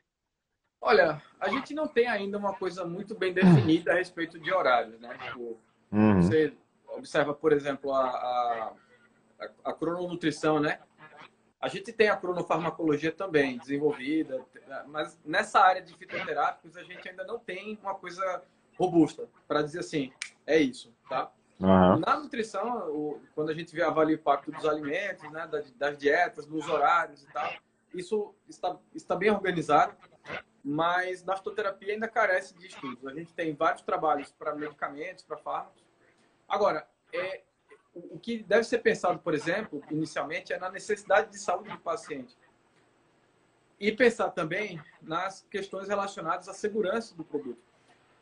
Olha, 0.80 1.20
a 1.40 1.48
gente 1.48 1.74
não 1.74 1.88
tem 1.88 2.06
ainda 2.06 2.36
uma 2.36 2.52
coisa 2.52 2.84
muito 2.84 3.14
bem 3.14 3.32
definida 3.32 3.92
a 3.92 3.94
respeito 3.96 4.38
de 4.38 4.52
horário, 4.52 4.98
né? 5.00 5.16
Tipo, 5.24 5.58
uhum. 5.90 6.20
Você 6.20 6.52
observa, 6.88 7.32
por 7.32 7.52
exemplo, 7.52 7.92
a, 7.92 8.04
a, 8.04 8.72
a, 9.64 9.72
crononutrição, 9.72 10.60
né? 10.60 10.78
A 11.60 11.68
gente 11.68 11.92
tem 11.92 12.08
a 12.08 12.16
cronofarmacologia 12.16 13.10
também 13.10 13.58
desenvolvida, 13.58 14.44
mas 14.86 15.18
nessa 15.24 15.60
área 15.60 15.82
de 15.82 15.92
fitoterápicos 15.94 16.76
a 16.76 16.84
gente 16.84 17.08
ainda 17.08 17.24
não 17.24 17.38
tem 17.38 17.78
uma 17.82 17.94
coisa 17.94 18.42
robusta 18.78 19.28
para 19.46 19.62
dizer 19.62 19.80
assim, 19.80 20.12
é 20.46 20.56
isso, 20.58 20.94
tá? 21.08 21.32
Uhum. 21.58 21.98
Na 21.98 22.16
nutrição, 22.16 23.20
quando 23.34 23.50
a 23.50 23.54
gente 23.54 23.74
vê 23.74 23.82
avalia 23.82 24.16
o 24.16 24.20
impacto 24.20 24.52
dos 24.52 24.64
alimentos, 24.64 25.28
né, 25.32 25.50
das 25.76 25.98
dietas, 25.98 26.46
dos 26.46 26.68
horários 26.68 27.24
e 27.24 27.32
tal, 27.32 27.52
isso 27.92 28.34
está, 28.48 28.76
está 28.94 29.16
bem 29.16 29.30
organizado, 29.30 29.96
mas 30.62 31.24
na 31.24 31.36
fitoterapia 31.36 31.94
ainda 31.94 32.06
carece 32.06 32.54
de 32.54 32.68
estudos. 32.68 33.04
A 33.06 33.12
gente 33.12 33.34
tem 33.34 33.54
vários 33.54 33.82
trabalhos 33.82 34.30
para 34.30 34.54
medicamentos, 34.54 35.24
para 35.24 35.36
fármacos. 35.36 35.82
Agora, 36.48 36.86
é, 37.12 37.42
o 38.10 38.18
que 38.18 38.42
deve 38.42 38.64
ser 38.64 38.78
pensado, 38.78 39.18
por 39.18 39.34
exemplo, 39.34 39.82
inicialmente, 39.90 40.52
é 40.52 40.58
na 40.58 40.70
necessidade 40.70 41.30
de 41.30 41.38
saúde 41.38 41.70
do 41.70 41.78
paciente. 41.78 42.36
E 43.78 43.92
pensar 43.92 44.30
também 44.30 44.80
nas 45.00 45.46
questões 45.50 45.88
relacionadas 45.88 46.48
à 46.48 46.54
segurança 46.54 47.14
do 47.14 47.24
produto. 47.24 47.62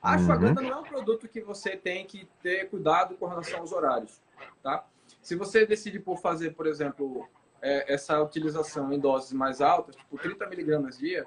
A 0.02 0.14
ashwagandha 0.14 0.60
uhum. 0.60 0.68
não 0.68 0.76
é 0.76 0.80
um 0.80 0.84
produto 0.84 1.26
que 1.28 1.40
você 1.40 1.76
tem 1.76 2.06
que 2.06 2.28
ter 2.42 2.68
cuidado 2.68 3.16
com 3.16 3.26
relação 3.26 3.60
aos 3.60 3.72
horários, 3.72 4.20
tá? 4.62 4.86
Se 5.22 5.34
você 5.34 5.66
decide 5.66 5.98
por 5.98 6.18
fazer, 6.18 6.54
por 6.54 6.66
exemplo, 6.66 7.28
é, 7.60 7.92
essa 7.92 8.20
utilização 8.20 8.92
em 8.92 9.00
doses 9.00 9.32
mais 9.32 9.60
altas, 9.60 9.96
tipo 9.96 10.18
30 10.18 10.46
miligramas 10.46 10.98
dia, 10.98 11.24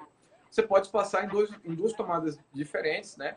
você 0.50 0.62
pode 0.62 0.88
passar 0.90 1.24
em, 1.24 1.28
dois, 1.28 1.50
em 1.64 1.74
duas 1.74 1.92
tomadas 1.92 2.38
diferentes, 2.52 3.16
né? 3.16 3.36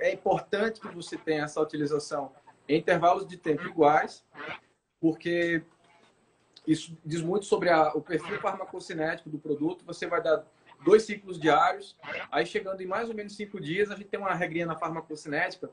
É 0.00 0.12
importante 0.12 0.80
que 0.80 0.88
você 0.88 1.16
tenha 1.16 1.44
essa 1.44 1.60
utilização 1.60 2.32
em 2.70 2.78
intervalos 2.78 3.26
de 3.26 3.36
tempo 3.36 3.66
iguais, 3.66 4.24
porque 5.00 5.62
isso 6.64 6.96
diz 7.04 7.20
muito 7.20 7.44
sobre 7.44 7.68
a, 7.68 7.88
o 7.94 8.00
perfil 8.00 8.38
farmacocinético 8.40 9.28
do 9.28 9.40
produto. 9.40 9.84
Você 9.84 10.06
vai 10.06 10.22
dar 10.22 10.46
dois 10.84 11.02
ciclos 11.02 11.38
diários. 11.38 11.96
Aí, 12.30 12.46
chegando 12.46 12.80
em 12.80 12.86
mais 12.86 13.08
ou 13.08 13.14
menos 13.14 13.34
cinco 13.34 13.60
dias, 13.60 13.90
a 13.90 13.96
gente 13.96 14.08
tem 14.08 14.20
uma 14.20 14.34
regrinha 14.34 14.66
na 14.66 14.76
farmacocinética 14.76 15.68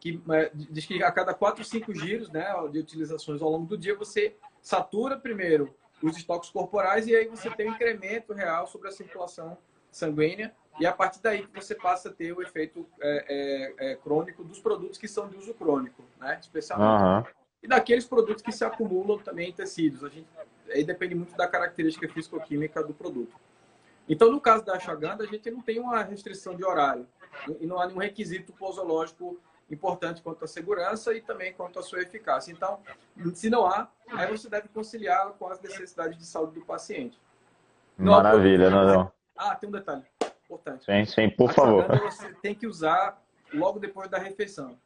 que 0.00 0.22
é, 0.30 0.50
diz 0.54 0.86
que 0.86 1.02
a 1.02 1.12
cada 1.12 1.34
quatro, 1.34 1.62
cinco 1.64 1.92
giros 1.92 2.30
né, 2.30 2.46
de 2.70 2.78
utilizações 2.78 3.42
ao 3.42 3.50
longo 3.50 3.66
do 3.66 3.76
dia, 3.76 3.96
você 3.96 4.36
satura 4.62 5.18
primeiro 5.18 5.74
os 6.00 6.16
estoques 6.16 6.48
corporais 6.50 7.08
e 7.08 7.16
aí 7.16 7.26
você 7.26 7.50
tem 7.50 7.68
um 7.68 7.74
incremento 7.74 8.32
real 8.32 8.66
sobre 8.68 8.88
a 8.88 8.92
circulação 8.92 9.58
sanguínea 9.90 10.54
e 10.80 10.86
a 10.86 10.92
partir 10.92 11.20
daí 11.20 11.46
que 11.46 11.60
você 11.60 11.74
passa 11.74 12.08
a 12.08 12.12
ter 12.12 12.32
o 12.32 12.40
efeito 12.40 12.86
é, 13.00 13.74
é, 13.80 13.92
é 13.92 13.96
crônico 13.96 14.44
dos 14.44 14.60
produtos 14.60 14.96
que 14.96 15.08
são 15.08 15.28
de 15.28 15.36
uso 15.36 15.52
crônico, 15.54 16.04
né, 16.20 16.38
especialmente. 16.40 17.28
Uhum. 17.28 17.34
E 17.62 17.66
daqueles 17.66 18.04
produtos 18.04 18.42
que 18.42 18.52
se 18.52 18.64
acumulam 18.64 19.18
também 19.18 19.50
em 19.50 19.52
tecidos. 19.52 20.04
A 20.04 20.08
gente, 20.08 20.28
aí 20.70 20.84
depende 20.84 21.16
muito 21.16 21.36
da 21.36 21.48
característica 21.48 22.08
físico-química 22.08 22.82
do 22.84 22.94
produto. 22.94 23.34
Então, 24.08 24.30
no 24.30 24.40
caso 24.40 24.64
da 24.64 24.76
ashwagandha, 24.76 25.24
a 25.24 25.26
gente 25.26 25.50
não 25.50 25.60
tem 25.60 25.80
uma 25.80 26.02
restrição 26.02 26.54
de 26.54 26.64
horário 26.64 27.06
e 27.60 27.66
não 27.66 27.80
há 27.80 27.86
nenhum 27.86 27.98
requisito 27.98 28.52
posológico 28.52 29.38
importante 29.70 30.22
quanto 30.22 30.44
à 30.44 30.48
segurança 30.48 31.12
e 31.12 31.20
também 31.20 31.52
quanto 31.52 31.78
à 31.78 31.82
sua 31.82 32.00
eficácia. 32.00 32.52
Então, 32.52 32.80
se 33.34 33.50
não 33.50 33.66
há, 33.66 33.88
aí 34.12 34.30
você 34.30 34.48
deve 34.48 34.68
conciliar 34.68 35.28
com 35.32 35.48
as 35.48 35.60
necessidades 35.60 36.16
de 36.16 36.24
saúde 36.24 36.54
do 36.54 36.64
paciente. 36.64 37.20
Não 37.98 38.12
Maravilha, 38.12 38.70
não, 38.70 38.86
não. 38.86 39.12
Ah, 39.38 39.54
tem 39.54 39.68
um 39.68 39.72
detalhe 39.72 40.02
importante. 40.44 40.84
Sim, 40.84 41.04
sim, 41.04 41.30
por 41.30 41.50
a 41.50 41.52
favor. 41.52 42.00
Você 42.00 42.34
tem 42.42 42.54
que 42.54 42.66
usar 42.66 43.22
logo 43.54 43.78
depois 43.78 44.10
da 44.10 44.18
refeição. 44.18 44.76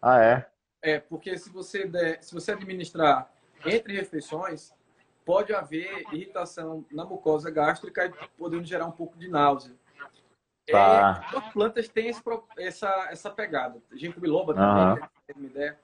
Ah, 0.00 0.22
é? 0.24 0.46
É, 0.82 0.98
porque 0.98 1.36
se 1.36 1.50
você, 1.50 1.86
der, 1.86 2.22
se 2.22 2.32
você 2.32 2.52
administrar 2.52 3.30
entre 3.66 3.94
refeições, 3.94 4.72
pode 5.26 5.52
haver 5.52 6.04
irritação 6.12 6.84
na 6.90 7.04
mucosa 7.04 7.50
gástrica 7.50 8.06
e 8.06 8.28
podendo 8.38 8.64
gerar 8.64 8.86
um 8.86 8.92
pouco 8.92 9.18
de 9.18 9.28
náusea. 9.28 9.74
Tá. 10.66 11.26
É, 11.32 11.36
as 11.36 11.52
plantas 11.52 11.88
têm 11.88 12.08
esse, 12.08 12.22
essa, 12.56 13.08
essa 13.10 13.30
pegada. 13.30 13.78
Ginkgo 13.92 14.20
biloba 14.20 14.54
também, 14.54 15.02
uhum. 15.02 15.08
tem 15.26 15.36
uma 15.36 15.46
ideia. 15.46 15.78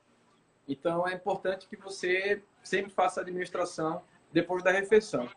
Então 0.67 1.07
é 1.07 1.13
importante 1.13 1.69
que 1.69 1.77
você 1.77 2.43
sempre 2.63 2.91
faça 2.91 3.21
a 3.21 3.23
administração 3.23 4.03
depois 4.33 4.63
da 4.63 4.71
refeição. 4.71 5.29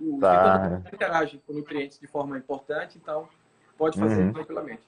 o 0.00 0.18
tá. 0.20 0.82
interage 0.92 1.40
com 1.46 1.52
nutrientes 1.52 1.98
de 1.98 2.06
forma 2.06 2.36
importante, 2.36 2.98
então 3.00 3.28
pode 3.76 3.98
fazer 3.98 4.22
uhum. 4.22 4.32
tranquilamente. 4.32 4.82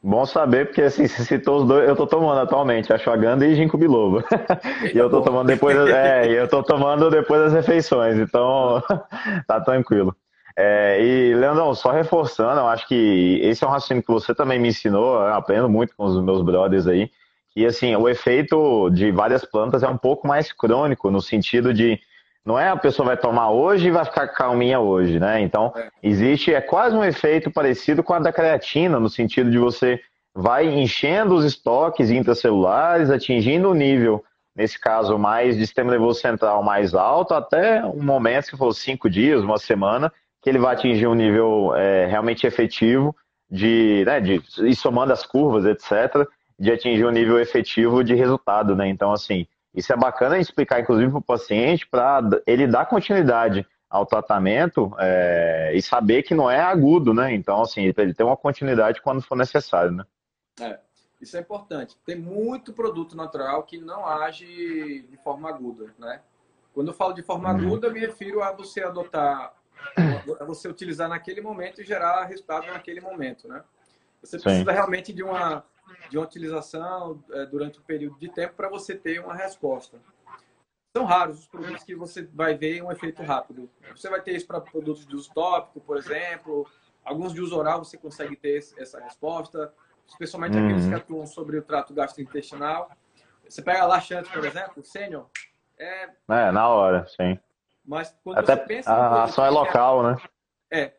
Bom 0.00 0.24
saber, 0.24 0.66
porque 0.66 0.82
assim, 0.82 1.08
você 1.08 1.24
citou 1.24 1.62
os 1.62 1.66
dois, 1.66 1.88
eu 1.88 1.96
tô 1.96 2.06
tomando 2.06 2.40
atualmente, 2.40 2.92
ashwagandha 2.92 3.44
e 3.44 3.56
ginkgo 3.56 3.76
biloba. 3.76 4.24
e 4.94 4.96
eu 4.96 5.10
tô 5.10 5.20
tomando 5.22 5.48
depois, 5.48 5.76
é, 5.90 6.28
eu 6.28 6.46
tô 6.46 6.62
tomando 6.62 7.10
depois 7.10 7.42
das 7.42 7.52
refeições, 7.52 8.16
então 8.16 8.80
tá 9.48 9.60
tranquilo. 9.60 10.14
É, 10.56 11.02
e, 11.02 11.34
Leandrão, 11.34 11.74
só 11.74 11.90
reforçando, 11.90 12.60
eu 12.60 12.66
acho 12.68 12.86
que 12.86 13.40
esse 13.42 13.64
é 13.64 13.66
um 13.66 13.70
raciocínio 13.70 14.02
que 14.02 14.12
você 14.12 14.32
também 14.34 14.58
me 14.58 14.68
ensinou, 14.68 15.14
eu 15.16 15.34
aprendo 15.34 15.68
muito 15.68 15.94
com 15.96 16.04
os 16.04 16.22
meus 16.22 16.42
brothers 16.42 16.86
aí, 16.86 17.10
e 17.56 17.66
assim, 17.66 17.94
o 17.96 18.08
efeito 18.08 18.88
de 18.90 19.10
várias 19.10 19.44
plantas 19.44 19.82
é 19.82 19.88
um 19.88 19.98
pouco 19.98 20.28
mais 20.28 20.52
crônico, 20.52 21.10
no 21.10 21.20
sentido 21.20 21.74
de 21.74 21.98
não 22.48 22.58
é 22.58 22.70
a 22.70 22.76
pessoa 22.78 23.08
vai 23.08 23.16
tomar 23.18 23.50
hoje 23.50 23.88
e 23.88 23.90
vai 23.90 24.06
ficar 24.06 24.26
calminha 24.28 24.80
hoje, 24.80 25.20
né? 25.20 25.38
Então, 25.42 25.70
é. 25.76 25.90
existe, 26.02 26.54
é 26.54 26.62
quase 26.62 26.96
um 26.96 27.04
efeito 27.04 27.50
parecido 27.50 28.02
com 28.02 28.14
a 28.14 28.18
da 28.18 28.32
creatina, 28.32 28.98
no 28.98 29.10
sentido 29.10 29.50
de 29.50 29.58
você 29.58 30.00
vai 30.34 30.66
enchendo 30.66 31.34
os 31.34 31.44
estoques 31.44 32.10
intracelulares, 32.10 33.10
atingindo 33.10 33.68
o 33.68 33.74
nível, 33.74 34.24
nesse 34.56 34.80
caso, 34.80 35.18
mais 35.18 35.58
de 35.58 35.66
sistema 35.66 35.90
nervoso 35.90 36.20
central 36.20 36.62
mais 36.62 36.94
alto, 36.94 37.34
até 37.34 37.84
um 37.84 38.02
momento, 38.02 38.46
se 38.46 38.56
for 38.56 38.72
cinco 38.72 39.10
dias, 39.10 39.42
uma 39.44 39.58
semana, 39.58 40.10
que 40.40 40.48
ele 40.48 40.58
vai 40.58 40.74
atingir 40.74 41.06
um 41.06 41.14
nível 41.14 41.74
é, 41.76 42.06
realmente 42.06 42.46
efetivo 42.46 43.14
de, 43.50 44.04
né, 44.06 44.20
de, 44.22 44.40
e 44.60 44.74
somando 44.74 45.12
as 45.12 45.26
curvas, 45.26 45.66
etc., 45.66 46.26
de 46.58 46.72
atingir 46.72 47.04
um 47.04 47.10
nível 47.10 47.38
efetivo 47.38 48.02
de 48.02 48.14
resultado, 48.14 48.74
né? 48.74 48.88
Então, 48.88 49.12
assim, 49.12 49.46
isso 49.78 49.92
é 49.92 49.96
bacana 49.96 50.38
explicar, 50.38 50.80
inclusive, 50.80 51.08
para 51.08 51.18
o 51.18 51.22
paciente, 51.22 51.86
para 51.86 52.20
ele 52.44 52.66
dar 52.66 52.86
continuidade 52.86 53.64
ao 53.88 54.04
tratamento 54.04 54.92
é, 54.98 55.70
e 55.72 55.80
saber 55.80 56.24
que 56.24 56.34
não 56.34 56.50
é 56.50 56.60
agudo, 56.60 57.14
né? 57.14 57.32
Então, 57.32 57.62
assim, 57.62 57.82
ele 57.96 58.12
ter 58.12 58.24
uma 58.24 58.36
continuidade 58.36 59.00
quando 59.00 59.22
for 59.22 59.36
necessário, 59.36 59.92
né? 59.92 60.04
É, 60.60 60.80
isso 61.20 61.36
é 61.36 61.40
importante. 61.40 61.96
Tem 62.04 62.16
muito 62.16 62.72
produto 62.72 63.16
natural 63.16 63.62
que 63.62 63.78
não 63.78 64.04
age 64.04 65.06
de 65.08 65.16
forma 65.18 65.48
aguda, 65.48 65.94
né? 65.96 66.22
Quando 66.74 66.88
eu 66.88 66.94
falo 66.94 67.12
de 67.12 67.22
forma 67.22 67.48
uhum. 67.48 67.56
aguda, 67.56 67.86
eu 67.86 67.92
me 67.92 68.00
refiro 68.00 68.42
a 68.42 68.50
você 68.50 68.82
adotar, 68.82 69.54
a 70.40 70.44
você 70.44 70.68
utilizar 70.68 71.08
naquele 71.08 71.40
momento 71.40 71.80
e 71.80 71.84
gerar 71.84 72.24
resultado 72.24 72.66
naquele 72.66 73.00
momento, 73.00 73.46
né? 73.46 73.62
Você 74.20 74.40
precisa 74.40 74.64
Sim. 74.64 74.76
realmente 74.76 75.12
de 75.12 75.22
uma 75.22 75.64
de 76.08 76.18
utilização 76.18 77.22
é, 77.30 77.46
durante 77.46 77.78
um 77.78 77.82
período 77.82 78.18
de 78.18 78.28
tempo 78.28 78.54
para 78.54 78.68
você 78.68 78.94
ter 78.94 79.20
uma 79.20 79.34
resposta. 79.34 79.98
São 80.96 81.04
raros 81.04 81.40
os 81.40 81.46
produtos 81.46 81.84
que 81.84 81.94
você 81.94 82.22
vai 82.32 82.56
ver 82.56 82.82
um 82.82 82.90
efeito 82.90 83.22
rápido. 83.22 83.70
Você 83.94 84.08
vai 84.08 84.20
ter 84.20 84.32
isso 84.32 84.46
para 84.46 84.60
produtos 84.60 85.06
de 85.06 85.14
uso 85.14 85.32
tópico, 85.32 85.80
por 85.80 85.96
exemplo. 85.96 86.66
Alguns 87.04 87.32
de 87.32 87.40
uso 87.40 87.56
oral 87.56 87.84
você 87.84 87.96
consegue 87.96 88.36
ter 88.36 88.58
essa 88.76 89.00
resposta, 89.00 89.72
especialmente 90.06 90.56
uhum. 90.56 90.64
aqueles 90.64 90.86
que 90.86 90.94
atuam 90.94 91.26
sobre 91.26 91.58
o 91.58 91.62
trato 91.62 91.94
gastrointestinal. 91.94 92.90
Você 93.48 93.62
pega 93.62 93.86
laxante, 93.86 94.30
por 94.30 94.44
exemplo, 94.44 94.84
sênior. 94.84 95.26
É... 95.78 96.10
é, 96.28 96.50
na 96.50 96.68
hora, 96.68 97.06
sim. 97.06 97.38
Mas 97.84 98.14
quando 98.22 98.38
Até 98.38 98.56
você 98.56 98.62
pensa. 98.66 98.92
A 98.92 99.24
ação 99.24 99.44
é 99.44 99.50
local, 99.50 100.02
né? 100.02 100.16
É, 100.70 100.92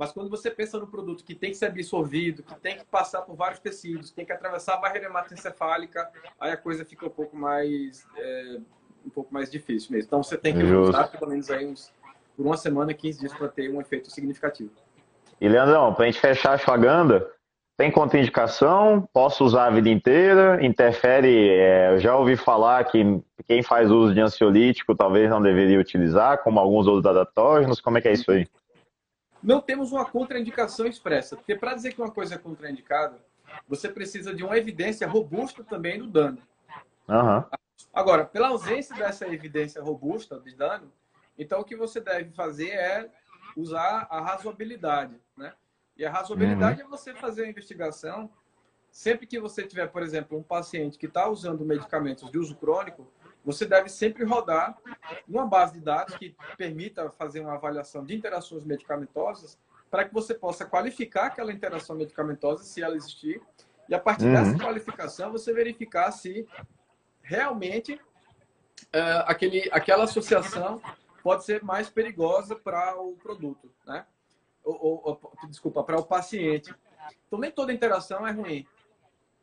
mas 0.00 0.12
quando 0.12 0.30
você 0.30 0.50
pensa 0.50 0.78
no 0.78 0.86
produto 0.86 1.22
que 1.22 1.34
tem 1.34 1.50
que 1.50 1.58
ser 1.58 1.66
absorvido, 1.66 2.42
que 2.42 2.58
tem 2.58 2.78
que 2.78 2.86
passar 2.86 3.20
por 3.20 3.36
vários 3.36 3.60
tecidos, 3.60 4.10
tem 4.10 4.24
que 4.24 4.32
atravessar 4.32 4.72
a 4.72 4.76
barreira 4.78 5.08
hematoencefálica, 5.08 6.08
aí 6.40 6.52
a 6.52 6.56
coisa 6.56 6.86
fica 6.86 7.04
um 7.04 7.10
pouco 7.10 7.36
mais 7.36 8.06
é, 8.16 8.56
um 9.04 9.10
pouco 9.10 9.34
mais 9.34 9.50
difícil 9.50 9.92
mesmo. 9.92 10.06
Então 10.06 10.22
você 10.22 10.38
tem 10.38 10.54
que 10.54 10.64
Justo. 10.64 10.88
usar 10.88 11.08
pelo 11.08 11.30
menos 11.30 11.50
aí 11.50 11.66
uns, 11.66 11.92
por 12.34 12.46
uma 12.46 12.56
semana, 12.56 12.94
15 12.94 13.20
dias 13.20 13.34
para 13.34 13.48
ter 13.48 13.70
um 13.70 13.78
efeito 13.78 14.10
significativo. 14.10 14.70
E 15.38 15.46
Leandrão, 15.46 15.92
para 15.92 16.04
a 16.04 16.06
gente 16.06 16.18
fechar 16.18 16.54
a 16.54 16.58
shwaganda, 16.58 17.30
tem 17.76 17.90
contraindicação? 17.90 19.06
Posso 19.12 19.44
usar 19.44 19.66
a 19.66 19.70
vida 19.70 19.90
inteira? 19.90 20.64
Interfere? 20.64 21.50
É, 21.50 21.92
eu 21.92 21.98
já 21.98 22.16
ouvi 22.16 22.36
falar 22.36 22.84
que 22.84 23.20
quem 23.46 23.62
faz 23.62 23.90
uso 23.90 24.14
de 24.14 24.20
ansiolítico 24.22 24.94
talvez 24.94 25.28
não 25.28 25.42
deveria 25.42 25.78
utilizar, 25.78 26.38
como 26.38 26.58
alguns 26.58 26.86
outros 26.86 27.04
adatógenos. 27.04 27.82
Como 27.82 27.98
é 27.98 28.00
que 28.00 28.08
é 28.08 28.12
isso 28.12 28.30
aí? 28.32 28.46
Não 29.42 29.60
temos 29.60 29.92
uma 29.92 30.04
contraindicação 30.04 30.86
expressa, 30.86 31.36
porque 31.36 31.54
para 31.54 31.74
dizer 31.74 31.92
que 31.92 32.00
uma 32.00 32.10
coisa 32.10 32.34
é 32.34 32.38
contraindicada, 32.38 33.18
você 33.66 33.88
precisa 33.88 34.34
de 34.34 34.44
uma 34.44 34.56
evidência 34.56 35.08
robusta 35.08 35.64
também 35.64 35.98
do 35.98 36.06
dano. 36.06 36.38
Uhum. 37.08 37.44
Agora, 37.92 38.24
pela 38.24 38.48
ausência 38.48 38.94
dessa 38.94 39.26
evidência 39.26 39.82
robusta 39.82 40.38
de 40.38 40.54
dano, 40.54 40.92
então 41.38 41.60
o 41.60 41.64
que 41.64 41.74
você 41.74 42.00
deve 42.00 42.30
fazer 42.32 42.70
é 42.70 43.10
usar 43.56 44.06
a 44.10 44.20
razoabilidade, 44.20 45.18
né? 45.36 45.54
E 45.96 46.04
a 46.04 46.10
razoabilidade 46.10 46.80
uhum. 46.80 46.86
é 46.86 46.90
você 46.90 47.14
fazer 47.14 47.44
a 47.44 47.48
investigação 47.48 48.30
sempre 48.90 49.26
que 49.26 49.38
você 49.38 49.66
tiver, 49.66 49.86
por 49.88 50.02
exemplo, 50.02 50.38
um 50.38 50.42
paciente 50.42 50.98
que 50.98 51.06
está 51.06 51.28
usando 51.28 51.64
medicamentos 51.64 52.30
de 52.30 52.38
uso 52.38 52.56
crônico, 52.56 53.10
você 53.44 53.64
deve 53.64 53.88
sempre 53.88 54.24
rodar 54.24 54.76
uma 55.28 55.46
base 55.46 55.74
de 55.74 55.80
dados 55.80 56.16
que 56.16 56.36
permita 56.56 57.10
fazer 57.10 57.40
uma 57.40 57.54
avaliação 57.54 58.04
de 58.04 58.14
interações 58.14 58.64
medicamentosas 58.64 59.58
para 59.90 60.04
que 60.04 60.14
você 60.14 60.34
possa 60.34 60.64
qualificar 60.64 61.26
aquela 61.26 61.52
interação 61.52 61.96
medicamentosa, 61.96 62.62
se 62.62 62.82
ela 62.82 62.96
existir, 62.96 63.42
e 63.88 63.94
a 63.94 63.98
partir 63.98 64.26
uhum. 64.26 64.34
dessa 64.34 64.58
qualificação 64.58 65.32
você 65.32 65.52
verificar 65.52 66.12
se 66.12 66.46
realmente 67.22 67.94
uh, 67.94 69.24
aquele, 69.26 69.68
aquela 69.72 70.04
associação 70.04 70.80
pode 71.22 71.44
ser 71.44 71.62
mais 71.62 71.90
perigosa 71.90 72.54
para 72.54 73.00
o 73.00 73.16
produto, 73.16 73.70
né? 73.86 74.06
Ou, 74.62 75.00
ou, 75.04 75.32
desculpa, 75.48 75.82
para 75.82 75.98
o 75.98 76.04
paciente. 76.04 76.72
Então, 77.26 77.38
nem 77.38 77.50
toda 77.50 77.72
interação 77.72 78.26
é 78.26 78.30
ruim. 78.30 78.66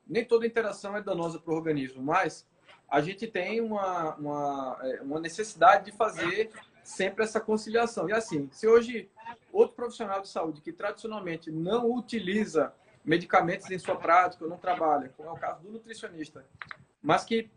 Nem 0.07 0.23
toda 0.23 0.45
interação 0.45 0.95
é 0.95 1.01
danosa 1.01 1.39
para 1.39 1.53
o 1.53 1.57
organismo, 1.57 2.01
mas 2.01 2.47
a 2.89 3.01
gente 3.01 3.27
tem 3.27 3.59
uma, 3.61 4.15
uma, 4.15 4.79
é, 4.81 5.01
uma 5.01 5.19
necessidade 5.19 5.85
de 5.85 5.91
fazer 5.91 6.51
sempre 6.83 7.23
essa 7.23 7.39
conciliação. 7.39 8.09
E 8.09 8.13
assim, 8.13 8.49
se 8.51 8.67
hoje 8.67 9.09
outro 9.51 9.75
profissional 9.75 10.21
de 10.21 10.29
saúde 10.29 10.61
que 10.61 10.71
tradicionalmente 10.71 11.51
não 11.51 11.91
utiliza 11.91 12.73
medicamentos 13.03 13.69
em 13.71 13.79
sua 13.79 13.95
prática, 13.95 14.43
ou 14.43 14.49
não 14.49 14.57
trabalha, 14.57 15.11
como 15.15 15.29
é 15.29 15.31
o 15.31 15.35
caso 15.35 15.61
do 15.61 15.71
nutricionista, 15.71 16.45
mas 17.01 17.23
que 17.23 17.49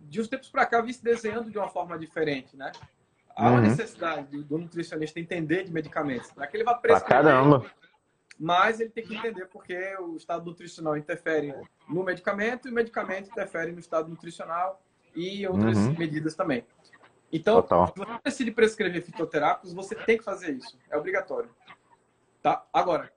de 0.00 0.20
uns 0.20 0.28
tempos 0.28 0.48
para 0.48 0.66
cá 0.66 0.80
vem 0.80 0.92
se 0.92 1.02
desenhando 1.02 1.50
de 1.50 1.58
uma 1.58 1.68
forma 1.68 1.98
diferente, 1.98 2.56
né? 2.56 2.72
Há 3.36 3.48
uma 3.48 3.58
uhum. 3.58 3.62
necessidade 3.62 4.42
do 4.42 4.58
nutricionista 4.58 5.20
entender 5.20 5.64
de 5.64 5.72
medicamentos. 5.72 6.30
É 6.38 6.46
que 6.46 6.56
ele 6.56 6.64
vai 6.64 6.78
prescrever 6.78 7.32
mas 8.40 8.80
ele 8.80 8.88
tem 8.88 9.04
que 9.04 9.14
entender 9.14 9.44
porque 9.48 9.76
o 9.98 10.16
estado 10.16 10.46
nutricional 10.46 10.96
interfere 10.96 11.54
no 11.86 12.02
medicamento 12.02 12.66
e 12.66 12.70
o 12.70 12.74
medicamento 12.74 13.30
interfere 13.30 13.70
no 13.70 13.78
estado 13.78 14.08
nutricional 14.08 14.80
e 15.14 15.46
outras 15.46 15.76
uhum. 15.76 15.94
medidas 15.98 16.34
também. 16.34 16.64
Então, 17.30 17.60
Total. 17.60 17.88
se 17.88 17.92
você 17.98 18.20
decide 18.24 18.50
prescrever 18.50 19.02
fitoterápicos, 19.02 19.74
você 19.74 19.94
tem 19.94 20.16
que 20.16 20.24
fazer 20.24 20.52
isso. 20.52 20.78
É 20.88 20.96
obrigatório. 20.96 21.50
Tá? 22.42 22.64
Agora, 22.72 23.12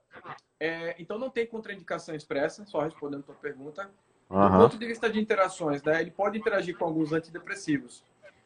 é, 0.60 0.94
então 1.00 1.18
não 1.18 1.30
tem 1.30 1.48
contraindicação 1.48 2.14
expressa, 2.14 2.66
só 2.66 2.82
respondendo 2.82 3.22
a 3.22 3.24
tua 3.24 3.36
pergunta. 3.36 3.90
Uhum. 4.30 4.52
Do 4.52 4.58
ponto 4.58 4.78
de 4.78 4.86
vista 4.86 5.10
de 5.10 5.22
interações, 5.22 5.82
né, 5.84 6.02
ele 6.02 6.12
pode 6.12 6.38
interagir 6.38 6.78
com 6.78 6.84
alguns 6.84 7.14
antidepressivos, 7.14 8.04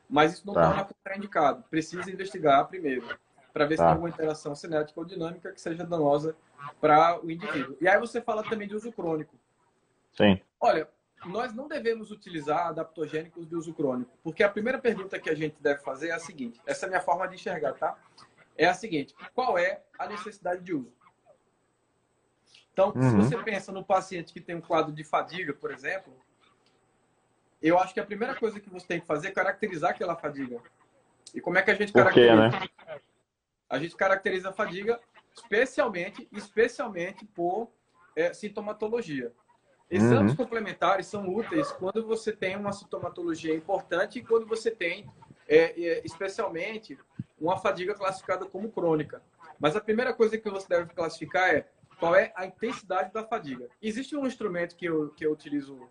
mas 0.08 0.34
isso 0.34 0.46
não 0.46 0.54
tá. 0.54 0.68
torna 0.68 0.84
contraindicado. 0.86 1.64
Precisa 1.72 2.12
investigar 2.12 2.68
primeiro, 2.68 3.08
para 3.58 3.66
ver 3.66 3.76
tá. 3.76 3.84
se 3.84 3.88
tem 3.88 3.92
alguma 3.92 4.10
interação 4.10 4.54
cinética 4.54 5.00
ou 5.00 5.06
dinâmica 5.06 5.52
que 5.52 5.60
seja 5.60 5.84
danosa 5.84 6.36
para 6.80 7.20
o 7.26 7.32
indivíduo. 7.32 7.76
E 7.82 7.88
aí 7.88 8.00
você 8.00 8.22
fala 8.22 8.44
também 8.44 8.68
de 8.68 8.76
uso 8.76 8.92
crônico. 8.92 9.36
Sim. 10.14 10.40
Olha, 10.60 10.88
nós 11.26 11.54
não 11.54 11.68
devemos 11.68 12.12
utilizar 12.12 12.68
adaptogênicos 12.68 13.48
de 13.48 13.56
uso 13.56 13.74
crônico, 13.74 14.12
porque 14.24 14.44
a 14.44 14.50
primeira 14.50 14.78
pergunta 14.78 15.20
que 15.20 15.30
a 15.30 15.36
gente 15.36 15.56
deve 15.60 15.82
fazer 15.82 16.10
é 16.10 16.14
a 16.14 16.20
seguinte: 16.20 16.62
essa 16.68 16.86
é 16.86 16.88
a 16.88 16.90
minha 16.90 17.02
forma 17.02 17.28
de 17.28 17.36
enxergar, 17.36 17.74
tá? 17.74 17.98
É 18.56 18.68
a 18.68 18.76
seguinte: 18.76 19.16
qual 19.34 19.58
é 19.58 19.82
a 19.98 20.08
necessidade 20.08 20.64
de 20.64 20.76
uso? 20.76 20.96
Então, 22.72 22.94
uhum. 22.96 23.10
se 23.10 23.16
você 23.16 23.44
pensa 23.44 23.72
no 23.72 23.84
paciente 23.84 24.32
que 24.32 24.40
tem 24.40 24.56
um 24.56 24.62
quadro 24.62 24.94
de 24.94 25.04
fadiga, 25.04 25.52
por 25.52 25.72
exemplo, 25.72 26.14
eu 27.60 27.80
acho 27.80 27.92
que 27.92 28.00
a 28.00 28.06
primeira 28.06 28.36
coisa 28.36 28.60
que 28.60 28.70
você 28.70 28.86
tem 28.86 29.00
que 29.00 29.08
fazer 29.08 29.30
é 29.30 29.32
caracterizar 29.32 29.90
aquela 29.90 30.16
fadiga. 30.16 30.62
E 31.34 31.42
como 31.42 31.58
é 31.58 31.64
que 31.64 31.72
a 31.72 31.74
gente 31.74 31.92
caracteriza? 31.92 32.50
Quê, 32.50 32.86
né? 32.86 33.00
A 33.70 33.78
gente 33.78 33.96
caracteriza 33.96 34.50
a 34.50 34.54
fadiga 34.54 35.00
especialmente, 35.36 36.28
especialmente 36.32 37.26
por 37.26 37.70
é, 38.16 38.34
sintomatologia. 38.34 39.32
Exames 39.90 40.32
uhum. 40.32 40.38
complementares 40.38 41.08
são 41.08 41.30
úteis 41.34 41.72
quando 41.72 42.06
você 42.06 42.32
tem 42.32 42.58
uma 42.58 42.74
sintomatologia 42.74 43.54
importante 43.54 44.20
e 44.20 44.24
quando 44.24 44.46
você 44.46 44.70
tem, 44.70 45.10
é, 45.48 45.82
é, 45.82 46.02
especialmente, 46.04 46.98
uma 47.40 47.58
fadiga 47.58 47.94
classificada 47.94 48.46
como 48.46 48.72
crônica. 48.72 49.22
Mas 49.60 49.76
a 49.76 49.82
primeira 49.82 50.14
coisa 50.14 50.38
que 50.38 50.50
você 50.50 50.68
deve 50.68 50.94
classificar 50.94 51.56
é 51.56 51.68
qual 52.00 52.16
é 52.16 52.34
a 52.36 52.46
intensidade 52.46 53.14
da 53.14 53.24
fadiga. 53.24 53.70
Existe 53.82 54.16
um 54.16 54.28
instrumento 54.28 54.76
que 54.76 54.86
eu, 54.86 55.10
que 55.12 55.26
eu 55.26 55.32
utilizo 55.32 55.88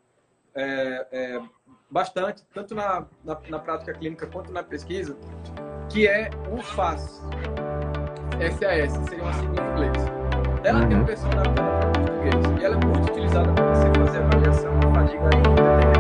é, 0.54 1.06
é, 1.10 1.42
bastante, 1.90 2.44
tanto 2.52 2.74
na, 2.74 3.06
na, 3.24 3.40
na 3.48 3.58
prática 3.58 3.94
clínica 3.94 4.26
quanto 4.26 4.52
na 4.52 4.62
pesquisa, 4.62 5.16
que 5.90 6.06
é 6.06 6.30
o 6.52 6.62
FAS. 6.62 7.22
FAS, 8.38 8.92
seria 9.09 9.25
uma 9.25 9.33
sigla 9.33 9.62
em 9.62 9.72
inglês. 9.72 10.07
Ela 10.64 10.81
uhum. 10.81 10.88
tem 10.88 10.96
uma 10.96 11.07
versão 11.07 11.31
adaptada 11.31 11.87
para 11.87 12.03
português 12.03 12.61
e 12.61 12.64
ela 12.64 12.77
é 12.77 12.85
muito 12.85 13.11
utilizada 13.11 13.53
para 13.53 13.75
você 13.75 13.99
fazer 13.99 14.18
avaliação 14.18 14.79
de 14.81 14.87
fadiga 14.87 15.31
em 15.37 15.95